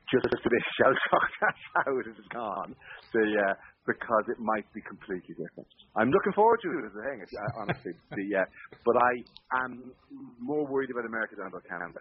Just 0.09 0.25
a 0.33 0.33
bit 0.33 0.65
shell 0.81 0.93
shocked 1.09 1.37
that's 1.45 1.65
how 1.77 1.93
it 2.01 2.09
has 2.09 2.29
gone. 2.33 2.73
The, 3.13 3.25
uh, 3.37 3.55
because 3.89 4.29
it 4.29 4.39
might 4.39 4.69
be 4.77 4.85
completely 4.85 5.33
different. 5.33 5.67
I'm 5.97 6.13
looking 6.13 6.37
forward 6.37 6.61
to 6.63 6.69
it 6.77 6.85
as 6.85 6.93
a 6.93 7.03
thing, 7.09 7.19
honestly. 7.57 7.93
the, 8.13 8.27
uh, 8.37 8.45
but 8.85 8.97
I 9.01 9.65
am 9.65 9.91
more 10.39 10.69
worried 10.69 10.91
about 10.93 11.09
America 11.09 11.35
than 11.41 11.49
about 11.49 11.65
Canada. 11.65 11.99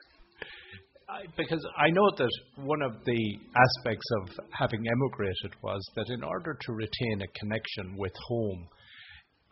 I, 1.07 1.23
because 1.39 1.63
I 1.79 1.87
know 1.89 2.11
that 2.17 2.31
one 2.67 2.81
of 2.81 2.91
the 3.05 3.21
aspects 3.55 4.05
of 4.19 4.45
having 4.51 4.83
emigrated 4.83 5.55
was 5.63 5.79
that 5.95 6.09
in 6.09 6.21
order 6.21 6.57
to 6.59 6.71
retain 6.73 7.23
a 7.23 7.39
connection 7.39 7.95
with 7.95 8.11
home, 8.27 8.67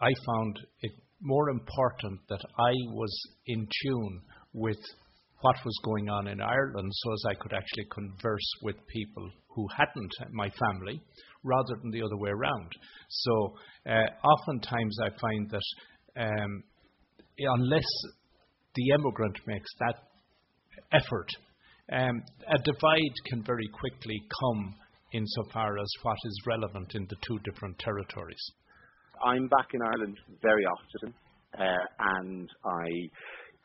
I 0.02 0.12
found 0.28 0.60
it 0.82 0.92
more 1.22 1.50
important 1.50 2.20
that 2.28 2.44
I 2.60 2.74
was 2.92 3.16
in 3.48 3.66
tune 3.84 4.22
with 4.52 4.84
what 5.42 5.56
was 5.66 5.78
going 5.84 6.10
on 6.10 6.28
in 6.28 6.42
Ireland 6.42 6.92
so 6.92 7.14
as 7.14 7.24
I 7.30 7.34
could 7.36 7.54
actually 7.54 7.86
converse 7.92 8.50
with 8.62 8.76
people 8.88 9.30
who 9.50 9.68
hadn't 9.76 10.34
my 10.34 10.50
family 10.50 11.02
rather 11.44 11.76
than 11.82 11.92
the 11.92 12.02
other 12.02 12.18
way 12.18 12.32
around. 12.32 12.72
So 13.10 13.56
uh, 13.88 14.28
oftentimes 14.28 14.98
I 15.02 15.10
find 15.20 15.50
that 15.52 16.22
um, 16.22 16.64
unless 17.38 17.88
the 18.76 18.92
emigrant 18.92 19.38
makes 19.46 19.70
that 19.80 19.96
effort 20.92 21.30
um, 21.92 22.24
a 22.48 22.58
divide 22.64 23.16
can 23.28 23.44
very 23.44 23.68
quickly 23.68 24.22
come 24.42 24.76
insofar 25.14 25.78
as 25.78 25.90
what 26.02 26.18
is 26.26 26.42
relevant 26.48 26.96
in 26.96 27.06
the 27.10 27.16
two 27.22 27.40
different 27.44 27.78
territories. 27.80 28.42
I'm 29.24 29.48
back 29.48 29.68
in 29.74 29.82
Ireland 29.82 30.18
very 30.42 30.66
often, 30.66 31.14
uh, 31.58 31.86
and 32.00 32.50
I 32.66 32.88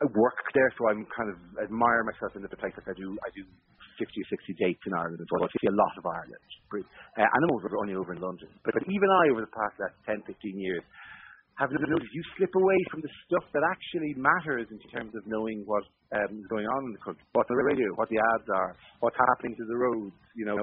work 0.09 0.41
there, 0.57 0.69
so 0.77 0.89
I'm 0.89 1.05
kind 1.13 1.29
of 1.29 1.37
admire 1.61 2.01
myself 2.01 2.33
in 2.33 2.41
the 2.41 2.49
places 2.57 2.81
I 2.89 2.97
do. 2.97 3.13
I 3.21 3.29
do 3.37 3.45
50 4.01 4.09
or 4.09 4.27
60 4.33 4.57
dates 4.57 4.81
in 4.89 4.93
Ireland 4.97 5.21
as 5.21 5.29
well. 5.29 5.45
I 5.45 5.49
see 5.61 5.69
a 5.69 5.77
lot 5.77 5.93
of 5.93 6.03
Ireland. 6.09 6.41
Uh, 6.73 7.21
animals 7.21 7.61
are 7.69 7.77
only 7.85 7.93
over 7.93 8.17
in 8.17 8.21
London, 8.21 8.49
but, 8.65 8.73
but 8.73 8.83
even 8.89 9.07
I, 9.09 9.23
over 9.29 9.45
the 9.45 9.53
past 9.53 9.77
uh, 9.77 9.93
10, 10.09 10.25
15 10.25 10.33
years, 10.57 10.81
have 11.61 11.69
noticed 11.69 12.09
you 12.09 12.23
slip 12.41 12.49
away 12.57 12.79
from 12.89 13.05
the 13.05 13.11
stuff 13.27 13.45
that 13.53 13.61
actually 13.61 14.17
matters 14.17 14.65
in 14.73 14.81
terms 14.89 15.13
of 15.13 15.21
knowing 15.29 15.61
what 15.69 15.85
um, 16.17 16.33
is 16.33 16.47
going 16.49 16.65
on 16.65 16.81
in 16.89 16.91
the 16.97 17.03
country, 17.05 17.21
what's 17.37 17.51
on 17.53 17.57
the 17.61 17.67
radio, 17.69 17.85
what 18.01 18.09
the 18.09 18.17
ads 18.17 18.49
are, 18.49 18.73
what's 19.05 19.19
happening 19.29 19.53
to 19.53 19.65
the 19.69 19.77
roads, 19.77 20.17
you 20.33 20.45
know, 20.47 20.57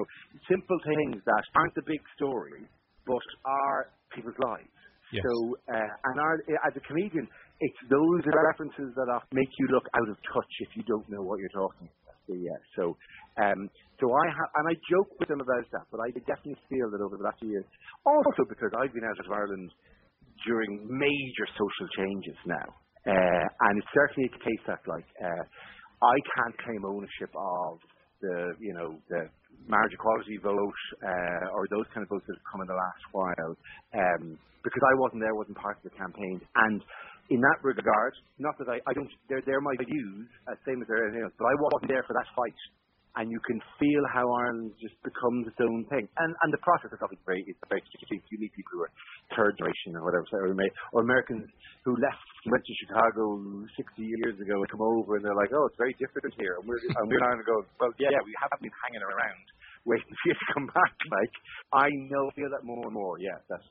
simple 0.49 0.75
things 0.83 1.23
that 1.23 1.43
aren't 1.55 1.75
the 1.79 1.85
big 1.87 2.01
story, 2.19 2.67
but 3.07 3.23
are 3.45 3.95
people's 4.11 4.35
lives. 4.43 4.75
Yes. 5.13 5.23
So, 5.23 5.55
uh, 5.71 5.89
and 6.11 6.15
our, 6.19 6.35
as 6.67 6.73
a 6.75 6.83
comedian, 6.83 7.25
it's 7.59 7.81
those 7.91 8.23
references 8.25 8.95
that 8.95 9.07
make 9.31 9.51
you 9.59 9.67
look 9.71 9.87
out 9.95 10.07
of 10.07 10.15
touch 10.31 10.53
if 10.63 10.71
you 10.75 10.83
don't 10.87 11.07
know 11.09 11.21
what 11.21 11.39
you're 11.39 11.55
talking 11.55 11.87
about. 11.91 12.15
So, 12.27 12.33
yeah, 12.37 12.59
so, 12.77 12.83
um, 13.41 13.67
so 13.99 14.05
I 14.07 14.25
ha- 14.31 14.53
and 14.61 14.65
I 14.69 14.75
joke 14.87 15.11
with 15.19 15.27
them 15.27 15.41
about 15.41 15.65
that, 15.73 15.85
but 15.91 15.99
I 15.99 16.13
definitely 16.23 16.59
feel 16.69 16.87
that 16.93 17.01
over 17.01 17.17
the 17.17 17.25
last 17.25 17.41
few 17.41 17.51
years, 17.51 17.65
also 18.05 18.45
because 18.47 18.71
I've 18.77 18.93
been 18.93 19.03
out 19.03 19.19
of 19.19 19.27
Ireland 19.31 19.71
during 20.45 20.87
major 20.87 21.45
social 21.57 21.87
changes 21.97 22.37
now. 22.45 22.67
Uh, 23.07 23.45
and 23.67 23.73
it's 23.79 23.91
certainly 23.95 24.29
a 24.29 24.35
case 24.39 24.63
that, 24.67 24.79
like, 24.85 25.07
uh, 25.19 25.43
I 25.99 26.15
can't 26.35 26.55
claim 26.63 26.85
ownership 26.85 27.31
of 27.35 27.79
the, 28.21 28.53
you 28.59 28.73
know, 28.75 28.99
the 29.09 29.27
marriage 29.67 29.91
equality 29.93 30.37
vote 30.39 30.79
uh, 31.03 31.55
or 31.55 31.67
those 31.71 31.87
kind 31.91 32.03
of 32.03 32.09
votes 32.09 32.23
that 32.27 32.35
have 32.35 32.47
come 32.51 32.61
in 32.63 32.67
the 32.67 32.79
last 32.79 33.03
while 33.11 33.51
um, 33.95 34.23
because 34.63 34.83
I 34.83 34.93
wasn't 34.99 35.21
there, 35.23 35.35
wasn't 35.35 35.57
part 35.57 35.79
of 35.79 35.83
the 35.83 35.95
campaign. 35.95 36.39
And 36.55 36.79
in 37.29 37.39
that 37.41 37.59
regard, 37.61 38.13
not 38.37 38.57
that 38.57 38.69
I, 38.69 38.77
I 38.89 38.93
don't, 38.93 39.09
they're, 39.29 39.43
they're 39.45 39.61
my 39.61 39.77
views, 39.77 40.27
uh, 40.49 40.57
same 40.65 40.81
as 40.81 40.87
they're 40.89 41.05
anything 41.05 41.23
else, 41.23 41.35
but 41.37 41.45
I 41.45 41.55
wasn't 41.57 41.89
there 41.93 42.03
for 42.05 42.13
that 42.17 42.27
fight 42.33 42.57
and 43.17 43.31
you 43.33 43.41
can 43.41 43.57
feel 43.81 44.03
how 44.13 44.21
Ireland 44.21 44.77
just 44.77 44.93
becomes 45.01 45.49
its 45.49 45.57
own 45.57 45.81
thing. 45.89 46.05
And 46.21 46.31
and 46.45 46.49
the 46.53 46.61
process 46.61 46.93
is 46.93 47.01
obviously 47.01 47.25
very 47.25 47.41
it's 47.49 47.59
very 47.65 47.81
strategic. 47.89 48.21
You 48.29 48.37
meet 48.37 48.53
people 48.53 48.77
who 48.77 48.81
are 48.85 48.93
third 49.33 49.57
generation 49.57 49.97
or 49.97 50.05
whatever, 50.05 50.23
or, 50.45 50.53
or 50.93 50.99
Americans 51.01 51.49
who 51.83 51.97
left 51.97 52.21
went 52.45 52.61
to 52.61 52.73
Chicago 52.85 53.65
60 53.75 53.97
years 54.05 54.37
ago 54.37 54.61
and 54.61 54.69
come 54.69 54.85
over 54.85 55.17
and 55.17 55.25
they're 55.25 55.37
like, 55.37 55.49
oh, 55.49 55.65
it's 55.67 55.79
very 55.81 55.95
different 55.97 56.31
here, 56.37 56.61
and 56.61 56.69
we're 56.69 56.79
and 56.79 57.05
we're 57.09 57.23
now 57.25 57.33
going, 57.41 57.65
well, 57.81 57.93
yeah, 57.97 58.21
we 58.21 58.33
haven't 58.37 58.61
been 58.61 58.77
hanging 58.85 59.03
around 59.03 59.45
waiting 59.87 60.11
for 60.11 60.25
you 60.29 60.35
to 60.37 60.47
come 60.53 60.67
back. 60.69 60.95
Like 61.09 61.33
I 61.73 61.87
know, 62.13 62.29
feel 62.37 62.51
that 62.53 62.61
more 62.61 62.85
and 62.85 62.93
more. 62.93 63.17
Yeah, 63.17 63.41
that's 63.49 63.65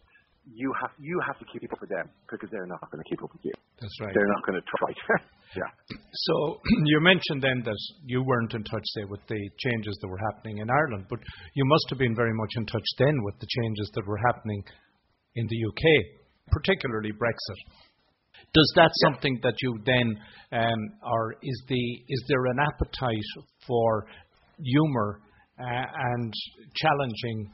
you 0.55 0.73
have 0.81 0.91
you 0.99 1.21
have 1.27 1.39
to 1.39 1.47
keep 1.53 1.65
up 1.73 1.81
with 1.81 1.91
them 1.91 2.09
because 2.31 2.49
they're 2.51 2.67
not 2.67 2.81
going 2.91 3.03
to 3.03 3.09
keep 3.09 3.23
up 3.23 3.33
with 3.33 3.45
you. 3.45 3.53
That's 3.81 3.93
right. 4.01 4.15
They're 4.15 4.33
not 4.33 4.43
going 4.47 4.61
to 4.61 4.67
try. 4.67 4.91
yeah. 5.57 5.71
So 6.13 6.61
you 6.85 7.01
mentioned 7.01 7.43
then 7.43 7.63
that 7.65 7.79
you 8.05 8.23
weren't 8.23 8.55
in 8.55 8.65
touch, 8.65 8.85
say, 8.97 9.05
with 9.09 9.21
the 9.29 9.41
changes 9.59 9.99
that 10.01 10.09
were 10.09 10.21
happening 10.33 10.59
in 10.59 10.69
Ireland, 10.71 11.07
but 11.11 11.21
you 11.55 11.65
must 11.67 11.87
have 11.91 11.99
been 11.99 12.17
very 12.17 12.33
much 12.33 12.53
in 12.57 12.67
touch 12.67 12.89
then 12.99 13.15
with 13.23 13.39
the 13.41 13.49
changes 13.61 13.91
that 13.95 14.07
were 14.07 14.21
happening 14.27 14.63
in 15.37 15.47
the 15.47 15.59
UK, 15.69 15.85
particularly 16.51 17.13
Brexit. 17.13 17.61
Does 18.55 18.73
that 18.77 18.91
yeah. 18.91 19.11
something 19.11 19.39
that 19.43 19.55
you 19.61 19.79
then, 19.85 20.17
um, 20.53 20.81
or 21.05 21.37
is 21.43 21.63
the 21.69 21.85
is 22.09 22.25
there 22.29 22.47
an 22.47 22.59
appetite 22.61 23.31
for 23.67 24.07
humour 24.59 25.21
uh, 25.61 25.85
and 26.15 26.33
challenging 26.77 27.53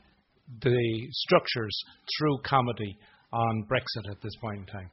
the 0.63 1.09
structures 1.13 1.77
through 2.19 2.39
comedy 2.45 2.99
on 3.33 3.67
Brexit 3.71 4.11
at 4.11 4.21
this 4.23 4.35
point 4.41 4.61
in 4.61 4.67
time? 4.67 4.91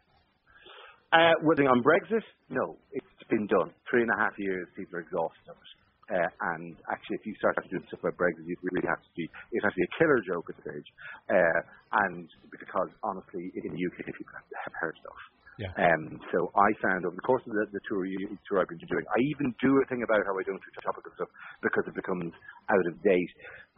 Uh, 1.11 1.35
well, 1.43 1.59
on 1.67 1.83
Brexit, 1.83 2.23
no, 2.49 2.77
it's 2.91 3.29
been 3.29 3.47
done. 3.47 3.71
Three 3.89 4.01
and 4.01 4.11
a 4.11 4.17
half 4.17 4.31
years, 4.37 4.67
people 4.75 4.97
are 4.97 5.03
exhausted 5.03 5.49
of 5.49 5.57
it. 5.59 5.71
Uh, 6.11 6.27
and 6.55 6.75
actually, 6.91 7.15
if 7.19 7.25
you 7.25 7.35
start 7.39 7.55
to 7.55 7.67
do 7.71 7.79
stuff 7.87 8.03
about 8.03 8.19
Brexit, 8.19 8.43
you 8.43 8.55
really 8.63 8.87
have 8.87 8.99
to 8.99 9.11
be, 9.15 9.23
it 9.51 9.63
has 9.63 9.71
to 9.71 9.79
be 9.79 9.87
a 9.87 9.93
killer 9.95 10.19
joke 10.27 10.47
at 10.51 10.55
the 10.59 10.63
stage. 10.67 10.89
Uh, 11.31 11.59
and 12.03 12.27
because 12.51 12.91
honestly, 13.03 13.51
in 13.55 13.71
the 13.71 13.79
UK, 13.79 14.11
people 14.11 14.35
have 14.35 14.75
heard 14.79 14.95
stuff. 14.99 15.19
Yeah. 15.59 15.71
Um, 15.77 16.17
so 16.31 16.49
I 16.55 16.73
found 16.81 17.05
over 17.05 17.15
the 17.15 17.27
course 17.27 17.43
of 17.45 17.53
the, 17.53 17.67
the 17.75 17.83
tour, 17.85 18.07
tour 18.47 18.63
I've 18.63 18.71
been 18.71 18.81
doing, 18.81 19.05
I 19.11 19.19
even 19.35 19.53
do 19.59 19.71
a 19.77 19.85
thing 19.91 20.01
about 20.01 20.23
how 20.25 20.33
I 20.33 20.43
don't 20.47 20.57
do 20.57 20.71
topical 20.81 21.11
stuff 21.15 21.31
because 21.61 21.85
it 21.85 21.95
becomes 21.95 22.31
out 22.71 22.85
of 22.87 22.95
date. 23.03 23.31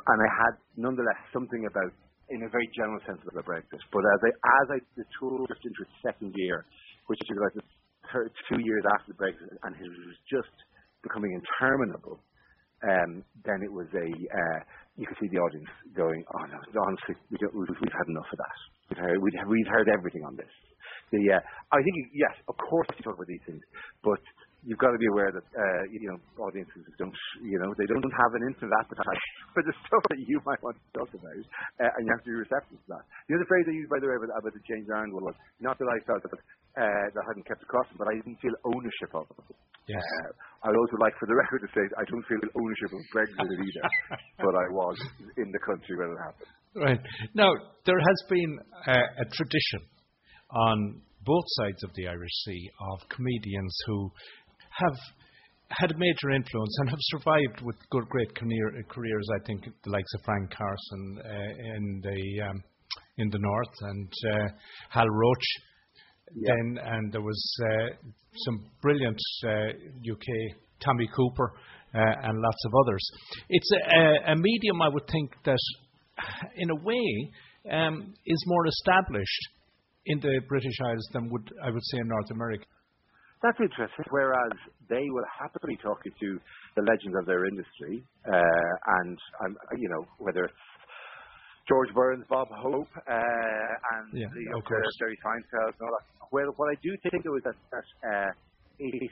And 0.07 0.17
I 0.19 0.29
had 0.43 0.53
nonetheless 0.75 1.19
something 1.31 1.63
about, 1.65 1.91
in 2.29 2.43
a 2.43 2.49
very 2.49 2.67
general 2.75 2.99
sense, 3.07 3.23
about 3.23 3.45
Brexit. 3.47 3.79
But 3.91 4.03
as 4.03 4.21
I, 4.23 4.31
as 4.31 4.67
I, 4.75 4.77
the 4.99 5.05
tour 5.19 5.47
just 5.47 5.63
into 5.63 5.81
its 5.87 5.95
second 6.03 6.35
year, 6.35 6.65
which 7.07 7.19
is 7.23 7.37
like 7.39 7.55
the 7.55 7.65
two 8.51 8.59
years 8.59 8.83
after 8.99 9.15
the 9.15 9.19
Brexit, 9.19 9.55
and 9.63 9.71
it 9.75 9.87
was 9.87 10.17
just 10.27 10.53
becoming 11.01 11.31
interminable, 11.35 12.19
um, 12.83 13.23
then 13.47 13.63
it 13.63 13.71
was 13.71 13.87
a 13.95 14.07
uh, 14.11 14.59
you 14.99 15.07
could 15.07 15.17
see 15.17 15.31
the 15.31 15.39
audience 15.39 15.71
going, 15.95 16.23
"Oh 16.35 16.45
no, 16.51 16.59
honestly, 16.83 17.15
we 17.31 17.39
we've 17.55 17.95
had 17.95 18.07
enough 18.11 18.27
of 18.27 18.37
that. 18.37 18.59
We've 18.91 18.99
heard, 18.99 19.17
we've, 19.23 19.39
we've 19.47 19.71
heard 19.71 19.87
everything 19.87 20.23
on 20.27 20.35
this." 20.35 20.51
The 21.11 21.39
uh, 21.39 21.41
I 21.71 21.79
think 21.79 22.11
yes, 22.11 22.35
of 22.51 22.55
course 22.59 22.87
you 22.97 23.03
talk 23.03 23.15
about 23.15 23.27
these 23.27 23.43
things, 23.47 23.63
but 24.03 24.19
you've 24.63 24.79
got 24.79 24.91
to 24.95 24.99
be 24.99 25.07
aware 25.11 25.31
that 25.31 25.43
uh, 25.43 25.83
you 25.91 26.07
know 26.07 26.17
audiences 26.39 26.83
don't 26.97 27.15
you 27.43 27.59
know 27.59 27.71
they 27.75 27.87
don't 27.87 28.03
have 28.03 28.33
an 28.35 28.43
instant 28.47 28.71
appetite 28.79 29.23
for 29.53 29.61
the 29.63 29.75
stuff 29.85 30.03
that 30.09 30.19
you 30.23 30.39
might 30.47 30.61
want 30.63 30.79
to 30.79 30.87
talk 30.95 31.11
about, 31.11 31.43
uh, 31.79 31.91
and 31.99 32.01
you 32.07 32.11
have 32.11 32.23
to 32.23 32.31
be 32.31 32.37
receptive 32.39 32.79
to 32.79 32.87
that. 32.95 33.03
The 33.27 33.35
other 33.35 33.47
phrase 33.47 33.67
I 33.67 33.75
used, 33.75 33.91
by 33.91 33.99
the 33.99 34.07
way, 34.07 34.17
about, 34.17 34.33
about 34.33 34.53
the 34.55 34.63
James 34.63 34.87
Ireland 34.87 35.13
was 35.13 35.35
not 35.59 35.75
that 35.79 35.89
I 35.91 35.97
felt 36.07 36.23
that 36.23 36.33
uh, 36.33 37.05
that 37.13 37.21
I 37.21 37.25
hadn't 37.29 37.45
kept 37.45 37.61
across 37.61 37.85
but 37.99 38.07
I 38.07 38.17
didn't 38.17 38.39
feel 38.39 38.55
ownership 38.65 39.11
of 39.13 39.27
it. 39.29 39.55
Yes. 39.87 39.99
Uh, 39.99 40.31
I 40.63 40.71
would 40.71 40.79
also 40.79 40.97
like 40.97 41.13
for 41.19 41.27
the 41.27 41.35
record 41.43 41.61
to 41.67 41.69
say 41.75 41.83
I 41.99 42.05
don't 42.07 42.25
feel 42.25 42.41
ownership 42.55 42.91
of 42.95 43.01
Brexit 43.11 43.43
either, 43.43 43.85
but 44.45 44.55
I 44.55 44.67
was 44.71 44.97
in 45.37 45.51
the 45.51 45.61
country 45.61 45.95
when 45.99 46.15
it 46.15 46.19
happened. 46.23 46.51
Right 46.73 47.03
now, 47.35 47.51
there 47.85 47.99
has 47.99 48.19
been 48.29 48.57
uh, 48.87 49.21
a 49.21 49.25
tradition 49.29 49.81
on 50.49 51.01
both 51.25 51.45
sides 51.47 51.83
of 51.83 51.91
the 51.95 52.07
Irish 52.07 52.33
Sea 52.45 52.69
of 52.91 53.07
comedians 53.09 53.77
who 53.85 54.11
have 54.77 54.97
had 55.69 55.91
a 55.91 55.97
major 55.97 56.31
influence 56.31 56.75
and 56.79 56.89
have 56.89 56.99
survived 57.01 57.61
with 57.63 57.75
good, 57.89 58.07
great 58.09 58.35
career, 58.35 58.83
careers. 58.89 59.27
I 59.35 59.45
think 59.45 59.65
the 59.83 59.91
likes 59.91 60.13
of 60.15 60.21
Frank 60.23 60.51
Carson 60.51 61.19
uh, 61.19 61.75
in 61.75 62.01
the 62.03 62.43
um, 62.49 62.63
in 63.17 63.29
the 63.29 63.39
north 63.39 63.75
and 63.81 64.13
uh, 64.33 64.47
Hal 64.89 65.07
Roach. 65.07 65.45
Yeah. 66.35 66.53
Then 66.55 66.79
and 66.83 67.11
there 67.11 67.21
was 67.21 67.57
uh, 67.63 68.09
some 68.45 68.65
brilliant 68.81 69.19
UK 69.45 70.19
uh, 70.19 70.57
Tommy 70.83 71.07
Cooper 71.15 71.53
uh, 71.93 71.99
and 72.23 72.39
lots 72.39 72.65
of 72.65 72.71
others. 72.85 73.11
It's 73.49 73.71
a, 73.71 74.31
a, 74.31 74.35
medium 74.35 74.81
I 74.81 74.89
would 74.89 75.07
think 75.11 75.31
that, 75.45 75.59
in 76.55 76.69
a 76.71 76.75
way, 76.75 77.31
um, 77.71 78.13
is 78.25 78.43
more 78.47 78.65
established 78.67 79.49
in 80.05 80.19
the 80.19 80.41
British 80.49 80.75
Isles 80.85 81.07
than 81.13 81.29
would 81.29 81.49
I 81.63 81.69
would 81.69 81.83
say 81.83 81.99
in 81.99 82.07
North 82.07 82.31
America. 82.31 82.65
That's 83.43 83.59
interesting. 83.59 84.07
Whereas 84.09 84.55
they 84.87 85.03
will 85.11 85.27
happily 85.27 85.75
talk 85.83 85.99
you 86.07 86.15
to 86.15 86.29
the 86.79 86.83
legends 86.87 87.15
of 87.19 87.27
their 87.27 87.43
industry, 87.45 87.99
uh, 88.23 88.71
and 89.03 89.17
um, 89.43 89.51
you 89.75 89.89
know 89.91 90.07
whether 90.17 90.47
it's 90.47 90.63
George 91.67 91.91
Burns, 91.93 92.23
Bob 92.31 92.47
Hope, 92.55 92.87
uh, 92.95 93.73
and 93.99 94.07
yeah, 94.15 94.31
uh, 94.31 94.63
Jerry 94.99 95.19
Seinfeld, 95.19 95.75
and 95.75 95.83
all 95.83 95.91
that. 95.91 96.07
Well, 96.31 96.55
what 96.55 96.71
I 96.71 96.77
do 96.79 96.89
think 97.03 97.23
though 97.27 97.35
is 97.35 97.43
that, 97.43 97.59
that 97.75 97.87
uh, 98.07 98.31
it 98.79 99.11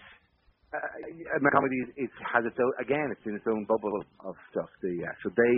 uh, 0.72 1.52
comedy 1.52 1.76
is, 1.84 2.08
is, 2.08 2.12
has 2.24 2.48
its 2.48 2.56
own 2.56 2.72
again. 2.80 3.12
It's 3.12 3.28
in 3.28 3.36
its 3.36 3.48
own 3.52 3.68
bubble 3.68 3.92
of, 4.24 4.36
stuff. 4.56 4.72
The, 4.80 4.96
uh, 5.04 5.16
so 5.24 5.30
they 5.36 5.58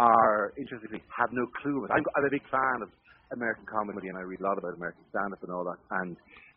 are 0.00 0.56
interestingly 0.56 1.04
have 1.12 1.28
no 1.32 1.44
clue. 1.60 1.84
I'm, 1.92 2.00
I'm 2.16 2.24
a 2.24 2.32
big 2.32 2.44
fan 2.48 2.80
of 2.80 2.88
American 3.32 3.64
comedy, 3.68 4.08
and 4.08 4.16
I 4.16 4.24
read 4.24 4.40
a 4.40 4.46
lot 4.48 4.56
about 4.56 4.76
American 4.76 5.04
stand-up 5.10 5.42
and 5.42 5.52
all 5.52 5.64
that. 5.68 5.80
And 6.04 6.16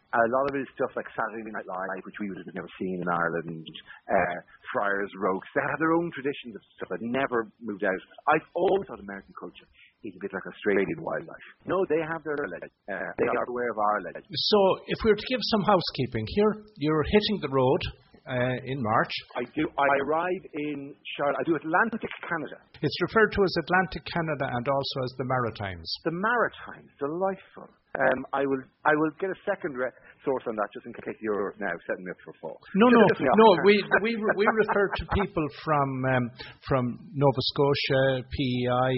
a 0.09 0.25
lot 0.33 0.49
of 0.49 0.57
it 0.57 0.65
is 0.65 0.69
stuff 0.73 0.89
like 0.97 1.05
Saturday 1.13 1.45
Night 1.53 1.69
Live, 1.69 2.01
which 2.01 2.17
we 2.17 2.33
would 2.33 2.41
have 2.41 2.49
never 2.57 2.69
seen 2.81 2.97
in 2.97 3.07
Ireland, 3.07 3.65
uh, 4.09 4.37
Friars 4.73 5.11
Roast. 5.21 5.45
They 5.53 5.61
have 5.61 5.77
their 5.77 5.93
own 5.93 6.09
traditions 6.09 6.57
of 6.57 6.61
stuff 6.77 6.89
that 6.97 7.01
never 7.05 7.45
moved 7.61 7.85
out. 7.85 8.01
I've 8.25 8.45
always 8.57 8.89
thought 8.89 8.99
American 8.99 9.37
culture 9.37 9.69
is 10.01 10.17
a 10.17 10.21
bit 10.21 10.33
like 10.33 10.45
Australian 10.49 10.97
wildlife. 10.97 11.47
No, 11.69 11.77
they 11.93 12.01
have 12.01 12.25
their 12.25 12.39
legends. 12.41 12.73
Uh, 12.89 12.97
they 13.21 13.29
are 13.29 13.45
aware 13.45 13.69
of 13.69 13.77
our 13.77 14.01
legends. 14.01 14.25
So, 14.33 14.59
if 14.89 14.97
we 15.05 15.11
were 15.13 15.19
to 15.19 15.29
give 15.29 15.41
some 15.53 15.61
housekeeping, 15.61 16.25
here 16.33 16.65
you're 16.81 17.05
hitting 17.05 17.37
the 17.45 17.51
road 17.53 17.81
uh, 18.29 18.57
in 18.65 18.81
March. 18.81 19.13
I 19.35 19.43
do. 19.53 19.65
I 19.77 19.87
arrive 20.05 20.43
in 20.53 20.93
Charlotte. 21.17 21.37
I 21.41 21.43
do 21.45 21.55
Atlantic 21.55 22.01
Canada. 22.25 22.57
It's 22.81 22.97
referred 23.01 23.33
to 23.33 23.43
as 23.43 23.53
Atlantic 23.61 24.05
Canada 24.05 24.45
and 24.53 24.65
also 24.67 24.97
as 25.03 25.13
the 25.17 25.25
Maritimes. 25.25 25.89
The 26.05 26.13
Maritimes, 26.13 26.89
delightful. 26.97 27.69
Um, 27.97 28.25
I 28.33 28.45
will 28.45 28.61
I 28.85 28.93
will 28.93 29.09
get 29.19 29.33
a 29.33 29.39
second 29.49 29.73
re- 29.73 29.89
source 30.23 30.43
on 30.45 30.55
that 30.55 30.69
just 30.73 30.85
in 30.85 30.93
case 30.93 31.17
you're 31.21 31.55
now 31.57 31.73
setting 31.89 32.05
me 32.05 32.11
up 32.11 32.21
for 32.21 32.33
fall. 32.39 32.57
No, 32.75 32.85
no, 32.85 33.01
no. 33.01 33.47
We 33.65 33.81
we 34.01 34.15
we 34.37 34.45
refer 34.45 34.89
to 34.93 35.05
people 35.17 35.45
from 35.65 36.05
um, 36.05 36.29
from 36.67 36.99
Nova 37.13 37.41
Scotia, 37.53 38.23
PEI. 38.29 38.93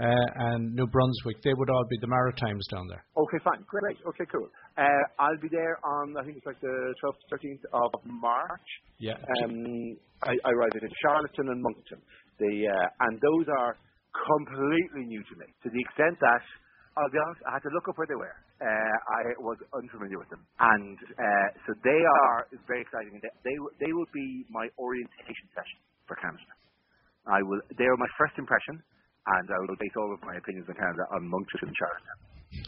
Uh, 0.00 0.54
and 0.54 0.72
New 0.72 0.86
Brunswick, 0.86 1.42
they 1.44 1.52
would 1.52 1.68
all 1.68 1.84
be 1.90 1.98
the 2.00 2.06
Maritimes 2.06 2.64
down 2.72 2.86
there. 2.88 3.04
Okay, 3.18 3.36
fine, 3.44 3.60
great. 3.68 3.98
Okay, 4.08 4.24
cool. 4.32 4.48
Uh, 4.78 5.02
I'll 5.18 5.36
be 5.42 5.48
there 5.50 5.76
on 5.84 6.16
I 6.16 6.24
think 6.24 6.38
it's 6.38 6.46
like 6.46 6.60
the 6.62 6.94
12th, 7.04 7.20
13th 7.28 7.64
of 7.74 8.00
March. 8.06 8.68
Yeah. 8.98 9.20
Um, 9.44 9.98
I, 10.22 10.40
I 10.40 10.50
arrive 10.56 10.72
in 10.80 10.88
Charlottetown 11.04 11.52
and 11.52 11.60
Moncton. 11.60 12.00
The 12.38 12.70
uh, 12.72 13.04
and 13.04 13.20
those 13.20 13.44
are 13.60 13.76
completely 14.14 15.04
new 15.04 15.20
to 15.20 15.34
me 15.36 15.46
to 15.64 15.68
the 15.68 15.80
extent 15.84 16.16
that 16.20 16.40
I'll 17.00 17.08
be 17.08 17.16
honest, 17.16 17.40
I 17.48 17.56
had 17.56 17.64
to 17.64 17.72
look 17.72 17.88
up 17.88 17.96
where 17.96 18.04
they 18.04 18.20
were. 18.20 18.36
Uh, 18.60 18.96
I 19.16 19.32
was 19.40 19.56
unfamiliar 19.72 20.20
with 20.20 20.28
them, 20.28 20.44
and 20.60 21.00
uh, 21.00 21.48
so 21.64 21.72
they 21.80 21.96
are 21.96 22.44
very 22.68 22.84
exciting. 22.84 23.16
They, 23.24 23.32
they 23.40 23.56
they 23.80 23.88
will 23.96 24.12
be 24.12 24.44
my 24.52 24.68
orientation 24.76 25.48
session 25.56 25.80
for 26.04 26.20
Canada. 26.20 26.44
I 27.24 27.40
will. 27.40 27.64
They 27.80 27.88
are 27.88 27.96
my 27.96 28.12
first 28.20 28.36
impression, 28.36 28.84
and 28.84 29.46
I 29.48 29.56
will 29.64 29.80
base 29.80 29.96
all 29.96 30.12
of 30.12 30.20
my 30.28 30.36
opinions 30.36 30.68
on 30.68 30.76
Canada 30.76 31.08
on 31.16 31.24
Moncton 31.24 31.72
and 31.72 31.76
Charlottetown. 31.80 32.20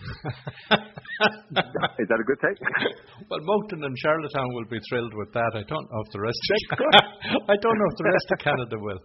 Is 2.01 2.09
that 2.09 2.17
a 2.17 2.25
good 2.25 2.41
take? 2.41 2.57
well, 3.29 3.45
Moncton 3.45 3.85
and 3.85 3.93
Charlottetown 4.01 4.49
will 4.57 4.65
be 4.73 4.81
thrilled 4.89 5.13
with 5.13 5.29
that. 5.37 5.53
I 5.61 5.65
don't 5.69 5.85
know 5.93 6.01
if 6.07 6.09
the 6.09 6.25
rest. 6.25 6.41
Of, 6.41 6.49
I 7.53 7.57
don't 7.61 7.77
know 7.77 7.89
if 7.93 8.01
the 8.01 8.09
rest 8.09 8.33
of 8.33 8.41
Canada 8.41 8.81
will. 8.81 8.97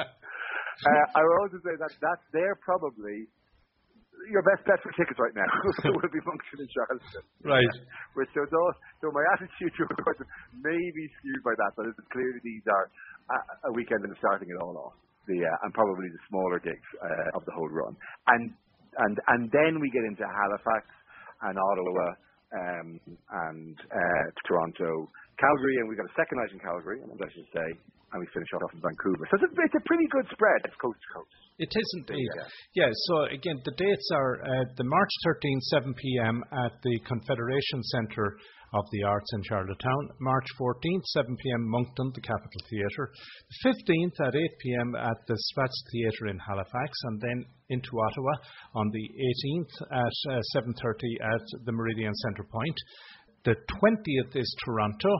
uh, 0.00 0.08
I 1.12 1.20
will 1.20 1.36
also 1.44 1.60
say 1.60 1.76
that 1.76 1.92
that 2.00 2.24
they're 2.32 2.56
probably 2.64 3.28
your 4.28 4.44
best 4.44 4.62
bet 4.68 4.80
for 4.84 4.92
tickets 4.94 5.18
right 5.18 5.34
now 5.34 5.48
will 5.92 6.12
be 6.12 6.22
Moncton 6.22 6.60
and 6.64 6.70
Charleston. 6.70 7.24
Right. 7.44 7.74
Which 8.16 8.30
so, 8.36 8.44
so, 8.48 8.60
so 9.00 9.06
my 9.12 9.24
attitude 9.36 9.72
to 9.78 9.84
it 9.84 10.18
may 10.60 10.82
be 10.94 11.04
skewed 11.18 11.42
by 11.42 11.56
that, 11.56 11.72
but 11.76 11.88
it's 11.88 12.00
clearly 12.12 12.40
these 12.44 12.64
are 12.68 12.86
a, 13.32 13.38
a 13.68 13.70
weekend 13.72 14.04
and 14.04 14.14
starting 14.20 14.48
it 14.48 14.58
all 14.60 14.76
off. 14.78 14.96
The 15.28 15.44
uh, 15.44 15.64
and 15.68 15.74
probably 15.76 16.08
the 16.08 16.22
smaller 16.32 16.56
gigs 16.56 16.88
uh, 17.04 17.36
of 17.36 17.44
the 17.44 17.52
whole 17.52 17.68
run, 17.68 17.92
and 18.32 18.48
and 18.96 19.14
and 19.28 19.52
then 19.52 19.76
we 19.76 19.92
get 19.92 20.00
into 20.08 20.24
Halifax 20.24 20.88
and 21.44 21.52
Ottawa 21.52 22.06
um, 22.56 22.88
and 23.44 23.76
uh, 23.76 24.24
Toronto, 24.48 25.12
Calgary, 25.38 25.76
and 25.78 25.86
we've 25.88 25.98
got 25.98 26.10
a 26.10 26.16
second 26.18 26.42
night 26.42 26.50
in 26.50 26.60
Calgary, 26.60 26.98
and 27.02 27.10
I 27.14 27.30
should 27.30 27.48
say, 27.54 27.66
and 28.12 28.18
we 28.18 28.26
finish 28.34 28.50
off 28.58 28.72
in 28.74 28.80
Vancouver. 28.82 29.24
So 29.30 29.38
it's 29.38 29.46
a, 29.46 29.50
it's 29.54 29.78
a 29.78 29.84
pretty 29.86 30.08
good 30.10 30.26
spread. 30.32 30.60
It's 30.66 30.78
coast 30.82 30.98
to 30.98 31.08
coast. 31.14 31.32
It 31.58 31.70
is 31.70 31.88
indeed. 32.00 32.30
Yeah. 32.74 32.86
yeah 32.86 32.90
so 33.10 33.14
again, 33.30 33.58
the 33.64 33.74
dates 33.76 34.08
are 34.14 34.40
uh, 34.40 34.64
the 34.76 34.86
March 34.86 35.12
13th, 35.26 35.64
7 35.84 35.94
p.m. 35.94 36.36
at 36.52 36.72
the 36.82 36.96
Confederation 37.04 37.82
Centre 37.92 38.38
of 38.74 38.84
the 38.92 39.02
Arts 39.02 39.30
in 39.32 39.42
Charlottetown. 39.44 40.02
March 40.20 40.46
14th, 40.60 41.04
7 41.04 41.36
p.m. 41.36 41.62
Moncton, 41.68 42.12
the 42.14 42.20
Capitol 42.20 42.62
Theatre. 42.68 43.12
The 43.48 43.72
15th 43.72 44.26
at 44.26 44.34
8 44.36 44.40
p.m. 44.60 44.94
at 44.94 45.18
the 45.26 45.36
Spatz 45.52 45.76
Theatre 45.92 46.28
in 46.28 46.38
Halifax, 46.38 46.92
and 47.04 47.20
then 47.20 47.44
into 47.70 47.90
Ottawa 47.92 48.34
on 48.74 48.90
the 48.92 49.04
18th 49.04 49.74
at 49.92 50.16
uh, 50.32 50.40
7:30 50.56 50.72
at 51.20 51.44
the 51.64 51.72
Meridian 51.72 52.14
Centre 52.14 52.44
Point. 52.50 52.76
The 53.44 53.54
20th 53.54 54.36
is 54.36 54.56
Toronto 54.64 55.10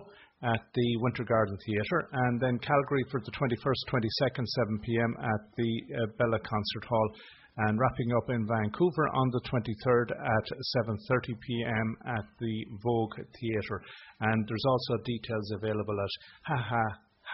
at 0.42 0.60
the 0.74 0.96
Winter 1.00 1.24
Garden 1.24 1.56
Theatre, 1.66 2.08
and 2.12 2.40
then 2.40 2.58
Calgary 2.58 3.04
for 3.10 3.20
the 3.20 3.30
21st, 3.32 3.82
22nd, 3.90 4.46
7 4.46 4.78
p.m. 4.84 5.14
at 5.18 5.40
the 5.56 5.82
uh, 5.94 6.06
Bella 6.18 6.38
Concert 6.38 6.84
Hall, 6.88 7.10
and 7.58 7.78
wrapping 7.78 8.12
up 8.16 8.30
in 8.30 8.46
Vancouver 8.46 9.08
on 9.14 9.30
the 9.30 9.40
23rd 9.50 10.10
at 10.12 10.46
7:30 10.86 11.40
p.m. 11.40 11.96
at 12.06 12.24
the 12.38 12.64
Vogue 12.82 13.18
Theatre. 13.40 13.82
And 14.20 14.46
there's 14.46 14.64
also 14.66 15.02
details 15.04 15.50
available 15.52 15.96
at 16.00 16.08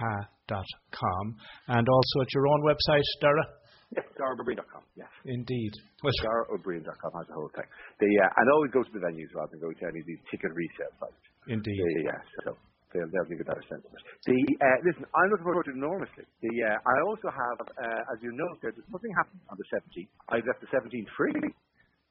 hahaha.com 0.01 1.37
and 1.69 1.89
also 1.89 2.21
at 2.23 2.33
your 2.33 2.47
own 2.49 2.63
website, 2.63 3.05
Dara. 3.21 3.45
Yes, 3.93 4.07
DaraO'Briain.com, 4.17 4.83
yes. 4.97 5.11
Indeed. 5.29 5.73
DaraO'Briain.com 6.01 7.13
has 7.13 7.27
the 7.29 7.37
whole 7.37 7.53
thing. 7.53 7.69
The, 8.01 8.11
uh, 8.25 8.39
and 8.41 8.45
always 8.57 8.73
go 8.73 8.83
to 8.83 8.93
the 8.93 9.03
venues 9.05 9.29
rather 9.37 9.53
than 9.53 9.61
go 9.61 9.71
to 9.73 9.85
any 9.85 10.01
of 10.01 10.07
these 10.09 10.23
ticket 10.31 10.53
resale 10.57 10.95
sites. 10.97 11.25
Indeed. 11.51 11.77
The, 11.77 12.09
yes, 12.09 12.25
so 12.45 12.57
they'll, 12.95 13.11
they'll 13.13 13.29
give 13.29 13.43
a 13.43 13.49
better 13.49 13.65
sense 13.69 13.85
of 13.85 13.93
it. 13.93 14.03
The, 14.25 14.41
uh, 14.63 14.79
listen, 14.87 15.05
I'm 15.13 15.29
looking 15.35 15.47
forward 15.47 15.69
to 15.69 15.75
it 15.75 15.79
enormously. 15.79 16.25
The, 16.41 16.55
uh, 16.65 16.79
I 16.81 16.97
also 17.05 17.29
have, 17.29 17.59
uh, 17.61 18.13
as 18.15 18.19
you 18.25 18.33
know, 18.33 18.49
there's 18.65 18.79
nothing 18.89 19.13
happened 19.19 19.43
on 19.51 19.57
the 19.61 19.69
17th. 19.69 20.11
I've 20.33 20.47
left 20.49 20.65
the 20.65 20.71
17th 20.73 21.11
free. 21.19 21.53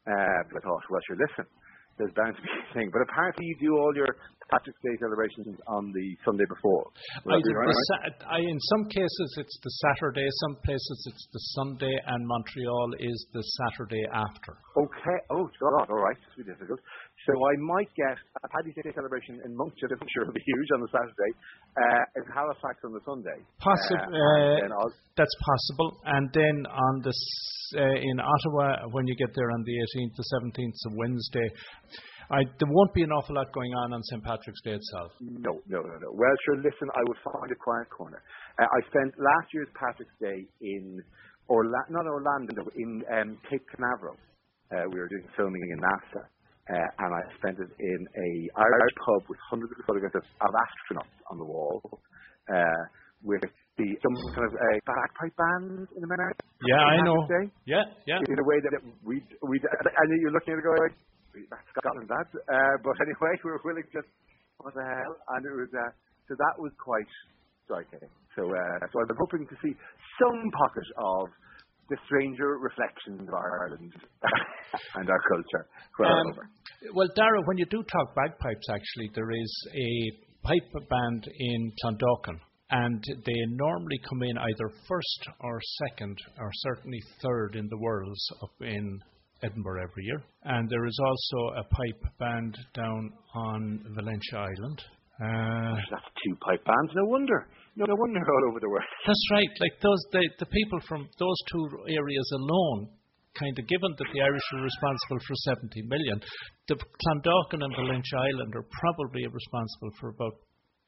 Uh, 0.03 0.43
but 0.51 0.59
I 0.59 0.61
thought, 0.67 0.83
well, 0.91 0.99
sure, 1.07 1.15
listen, 1.15 1.47
there's 1.95 2.11
bound 2.11 2.35
to 2.35 2.43
be 2.43 2.51
a 2.51 2.67
thing. 2.75 2.91
But 2.91 3.07
apparently 3.07 3.47
you 3.47 3.55
do 3.63 3.71
all 3.79 3.95
your 3.95 4.11
Patrick's 4.53 4.81
Day 4.85 4.95
celebrations 5.01 5.57
on 5.65 5.89
the 5.97 6.05
Sunday 6.21 6.45
before. 6.45 6.85
Sa- 7.89 8.29
I, 8.29 8.37
in 8.37 8.59
some 8.77 8.85
cases 8.93 9.27
it's 9.41 9.57
the 9.65 9.73
Saturday, 9.89 10.27
some 10.45 10.55
places 10.61 10.97
it's 11.09 11.25
the 11.33 11.41
Sunday, 11.57 11.95
and 12.05 12.21
Montreal 12.21 12.89
is 13.01 13.17
the 13.33 13.41
Saturday 13.65 14.05
after. 14.13 14.53
Okay. 14.77 15.17
Oh, 15.33 15.49
God. 15.57 15.89
All 15.89 16.01
right. 16.05 16.17
Be 16.37 16.43
difficult. 16.45 16.79
So 17.25 17.31
I 17.33 17.53
might 17.73 17.89
get 17.95 18.17
a 18.43 18.47
Paddy's 18.51 18.75
Day 18.77 18.91
celebration 18.93 19.39
in 19.45 19.55
Moncton, 19.55 19.89
I'm 19.95 20.07
sure 20.11 20.23
it'll 20.27 20.35
be 20.35 20.43
huge 20.43 20.69
on 20.75 20.81
the 20.85 20.91
Saturday, 20.91 21.31
uh, 21.79 22.19
in 22.19 22.23
Halifax 22.29 22.75
on 22.83 22.91
the 22.93 23.03
Sunday. 23.07 23.39
Possible. 23.63 24.11
Uh, 24.11 24.67
Uh, 24.69 24.89
that's 25.15 25.35
possible. 25.39 25.89
And 26.05 26.27
then 26.33 26.55
on 26.67 27.01
the 27.01 27.13
uh, 27.79 27.95
in 28.09 28.19
Ottawa, 28.19 28.85
when 28.91 29.07
you 29.07 29.15
get 29.15 29.33
there 29.33 29.49
on 29.51 29.63
the 29.63 29.73
18th, 29.73 30.13
the 30.19 30.27
17th, 30.37 30.75
so 30.75 30.89
Wednesday, 30.93 31.47
I, 32.31 32.43
there 32.59 32.69
won't 32.71 32.93
be 32.93 33.03
an 33.03 33.11
awful 33.11 33.35
lot 33.35 33.51
going 33.53 33.73
on 33.73 33.93
on 33.93 34.01
St 34.03 34.23
Patrick's 34.23 34.61
Day 34.63 34.75
itself. 34.77 35.11
No, 35.19 35.59
no, 35.67 35.79
no, 35.81 35.95
no. 35.99 36.09
Well, 36.11 36.35
sure, 36.45 36.57
listen, 36.57 36.87
I 36.95 37.01
would 37.07 37.17
find 37.23 37.51
a 37.51 37.55
quiet 37.59 37.89
corner. 37.89 38.21
Uh, 38.59 38.65
I 38.69 38.79
spent 38.87 39.11
last 39.19 39.47
year's 39.53 39.67
Patrick's 39.75 40.15
Day 40.21 40.47
in 40.61 41.01
Orla- 41.47 41.89
not 41.89 42.05
Orlando, 42.07 42.63
in 42.75 43.03
um, 43.11 43.37
Cape 43.49 43.65
Canaveral. 43.75 44.15
Uh, 44.71 44.87
we 44.91 44.99
were 44.99 45.09
doing 45.09 45.27
filming 45.35 45.61
in 45.71 45.79
NASA. 45.79 46.23
Uh, 46.63 46.79
and 47.03 47.11
I 47.11 47.21
spent 47.43 47.59
it 47.59 47.67
in 47.75 47.99
a 48.07 48.29
Irish 48.55 48.95
pub 49.03 49.27
with 49.27 49.37
hundreds 49.51 49.73
of 49.75 49.83
photographs 49.83 50.15
of, 50.15 50.23
of 50.47 50.51
astronauts 50.55 51.11
on 51.27 51.37
the 51.37 51.43
wall, 51.43 51.83
uh, 52.47 52.83
with 53.21 53.43
the 53.75 53.87
some 53.99 54.15
kind 54.31 54.47
of 54.47 54.53
uh, 54.55 54.79
bagpipe 54.87 55.35
band 55.35 55.87
in 55.97 56.03
America. 56.07 56.39
Yeah, 56.63 56.79
I 56.79 57.03
know. 57.03 57.27
Day 57.27 57.51
Yeah, 57.67 57.83
yeah. 58.07 58.15
in 58.23 58.39
a 58.39 58.47
way 58.47 58.63
that 58.63 58.79
we 59.03 59.19
we 59.43 59.59
I 59.59 60.03
knew 60.07 60.19
you're 60.23 60.31
looking 60.31 60.53
at 60.55 60.59
it 60.59 60.63
going, 60.63 60.95
that's 61.49 61.67
Scotland, 61.73 62.09
that. 62.09 62.29
Uh, 62.33 62.75
but 62.83 62.95
anyway, 63.05 63.33
we 63.43 63.51
were 63.51 63.63
willing 63.65 63.87
just 63.93 64.09
what 64.61 64.73
the 64.73 64.85
hell, 64.85 65.13
and 65.37 65.41
it 65.45 65.55
was 65.55 65.71
uh, 65.73 65.91
so 66.29 66.35
that 66.37 66.55
was 66.57 66.71
quite 66.79 67.09
striking. 67.65 68.07
So 68.37 68.45
uh, 68.47 68.77
so 68.91 68.95
I'm 69.01 69.17
hoping 69.17 69.47
to 69.47 69.57
see 69.61 69.73
some 70.21 70.39
pocket 70.53 70.87
of 70.97 71.27
the 71.89 71.97
stranger 72.07 72.57
reflections 72.57 73.27
of 73.27 73.33
Ireland 73.33 73.91
and 74.95 75.09
our 75.09 75.23
culture 75.27 75.67
well 75.99 76.09
Um. 76.09 76.33
Well, 76.93 77.07
Dara, 77.15 77.39
when 77.45 77.57
you 77.57 77.65
do 77.65 77.83
talk 77.83 78.15
bagpipes, 78.15 78.67
actually, 78.69 79.09
there 79.15 79.31
is 79.31 79.67
a 79.71 79.91
pipe 80.43 80.87
band 80.89 81.27
in 81.39 81.71
Clondalkin, 81.83 82.39
and 82.71 83.01
they 83.25 83.39
normally 83.51 83.99
come 84.09 84.23
in 84.23 84.37
either 84.37 84.69
first 84.87 85.21
or 85.39 85.61
second, 85.87 86.17
or 86.39 86.51
certainly 86.55 86.99
third 87.21 87.55
in 87.55 87.67
the 87.69 87.77
Worlds 87.77 88.19
up 88.41 88.51
in 88.61 88.99
Edinburgh 89.43 89.83
every 89.83 90.03
year. 90.03 90.23
And 90.43 90.69
there 90.69 90.85
is 90.85 90.99
also 90.99 91.59
a 91.59 91.63
pipe 91.63 92.03
band 92.19 92.57
down 92.73 93.11
on 93.35 93.83
Valentia 93.95 94.39
Island. 94.39 94.79
Uh, 95.21 95.77
That's 95.91 96.09
two 96.25 96.35
pipe 96.41 96.63
bands. 96.65 96.91
No 96.95 97.05
wonder. 97.05 97.47
No, 97.75 97.85
no 97.85 97.95
wonder 97.97 98.19
all 98.19 98.49
over 98.49 98.59
the 98.59 98.69
world. 98.69 98.85
that's 99.07 99.25
right. 99.31 99.49
Like 99.59 99.81
those, 99.81 100.01
the, 100.11 100.21
the 100.39 100.45
people 100.45 100.79
from 100.87 101.09
those 101.17 101.39
two 101.51 101.65
areas 101.89 102.27
alone, 102.33 102.89
kind 103.33 103.57
of 103.57 103.65
given 103.67 103.91
that 103.97 104.09
the 104.13 104.21
Irish 104.21 104.47
are 104.53 104.61
responsible 104.61 105.19
for 105.25 105.35
70 105.57 105.81
million, 105.89 106.21
the 106.67 106.75
Clondalkin 106.77 107.65
and 107.65 107.73
Valentia 107.73 108.17
Island 108.17 108.53
are 108.55 108.67
probably 108.77 109.25
responsible 109.25 109.91
for 109.99 110.09
about 110.09 110.37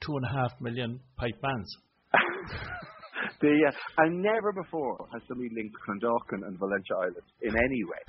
two 0.06 0.14
and 0.14 0.26
a 0.26 0.34
half 0.34 0.54
million 0.62 1.00
pipe 1.18 1.42
bands. 1.42 1.70
the, 3.42 3.54
uh, 3.66 4.04
and 4.06 4.22
never 4.22 4.54
before 4.54 5.10
has 5.14 5.22
somebody 5.28 5.50
linked 5.58 5.76
Clondalkin 5.82 6.46
and 6.46 6.58
Valentia 6.60 6.98
Island 7.02 7.28
in 7.42 7.54
any 7.58 7.82
way. 7.84 8.02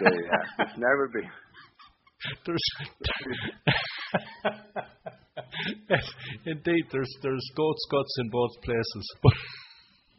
It's 0.00 0.78
never 0.78 1.08
been. 1.12 1.28
There's 2.46 2.58
indeed, 6.46 6.84
there's 6.90 7.12
there's 7.22 7.46
goat's 7.56 7.86
guts 7.90 8.14
in 8.20 8.28
both 8.30 8.50
places. 8.62 9.06
But 9.22 9.32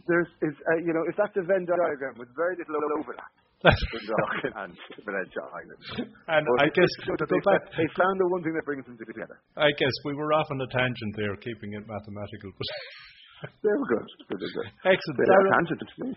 There's, 0.08 0.28
is, 0.42 0.56
uh, 0.74 0.80
you 0.82 0.90
know, 0.96 1.04
it's 1.06 1.18
that 1.22 1.30
the 1.38 1.44
Venn 1.46 1.68
diagram 1.70 2.18
with 2.18 2.30
very 2.36 2.56
little 2.58 2.94
overlap. 2.98 3.30
and 3.62 4.74
Island. 4.74 5.82
And 6.32 6.48
But 6.50 6.66
I 6.66 6.70
guess 6.74 6.90
good 7.06 7.20
to 7.20 7.20
that 7.20 7.30
go 7.30 7.36
they, 7.36 7.44
back- 7.46 7.70
they 7.78 7.86
found 7.94 8.16
the 8.18 8.26
one 8.34 8.42
thing 8.42 8.56
that 8.58 8.66
brings 8.66 8.88
them 8.90 8.98
together. 8.98 9.38
I 9.60 9.70
guess 9.78 9.92
we 10.08 10.16
were 10.16 10.32
off 10.34 10.48
on 10.50 10.58
a 10.64 10.70
tangent 10.74 11.14
there, 11.20 11.36
keeping 11.44 11.76
it 11.78 11.84
mathematical. 11.86 12.50
But 12.58 12.68
They 13.62 13.70
were 13.76 13.86
good. 13.86 14.08
Good, 14.34 14.40
good, 14.40 14.54
good. 14.56 14.70
excellent. 14.88 15.18
They 15.20 15.28
tangent 15.54 15.78
to 15.84 15.88
me. 16.02 16.10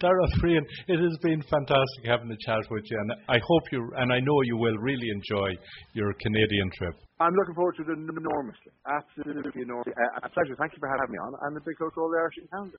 Dara 0.00 0.26
Freehan, 0.38 0.64
it 0.88 1.00
has 1.00 1.16
been 1.22 1.42
fantastic 1.42 2.02
having 2.06 2.30
a 2.30 2.36
chat 2.46 2.62
with 2.70 2.84
you, 2.90 2.98
and 2.98 3.12
I 3.28 3.38
hope 3.42 3.64
you 3.72 3.80
and 3.96 4.12
I 4.12 4.20
know 4.20 4.38
you 4.44 4.56
will 4.56 4.76
really 4.78 5.08
enjoy 5.10 5.50
your 5.94 6.12
Canadian 6.20 6.70
trip. 6.78 6.94
I'm 7.20 7.34
looking 7.34 7.54
forward 7.54 7.76
to 7.78 7.82
it 7.82 7.98
enormously. 7.98 8.72
Absolutely 8.86 9.62
enormously. 9.62 9.94
Uh, 9.94 10.26
a 10.26 10.28
pleasure. 10.30 10.54
Thank 10.58 10.72
you 10.74 10.80
for 10.80 10.90
having 10.90 11.10
me 11.10 11.18
on. 11.18 11.34
And 11.46 11.56
the 11.56 11.62
big 11.62 11.78
coach 11.78 11.94
all 11.96 12.10
the 12.10 12.18
Irish 12.18 12.38
in 12.38 12.46
Canada. 12.50 12.70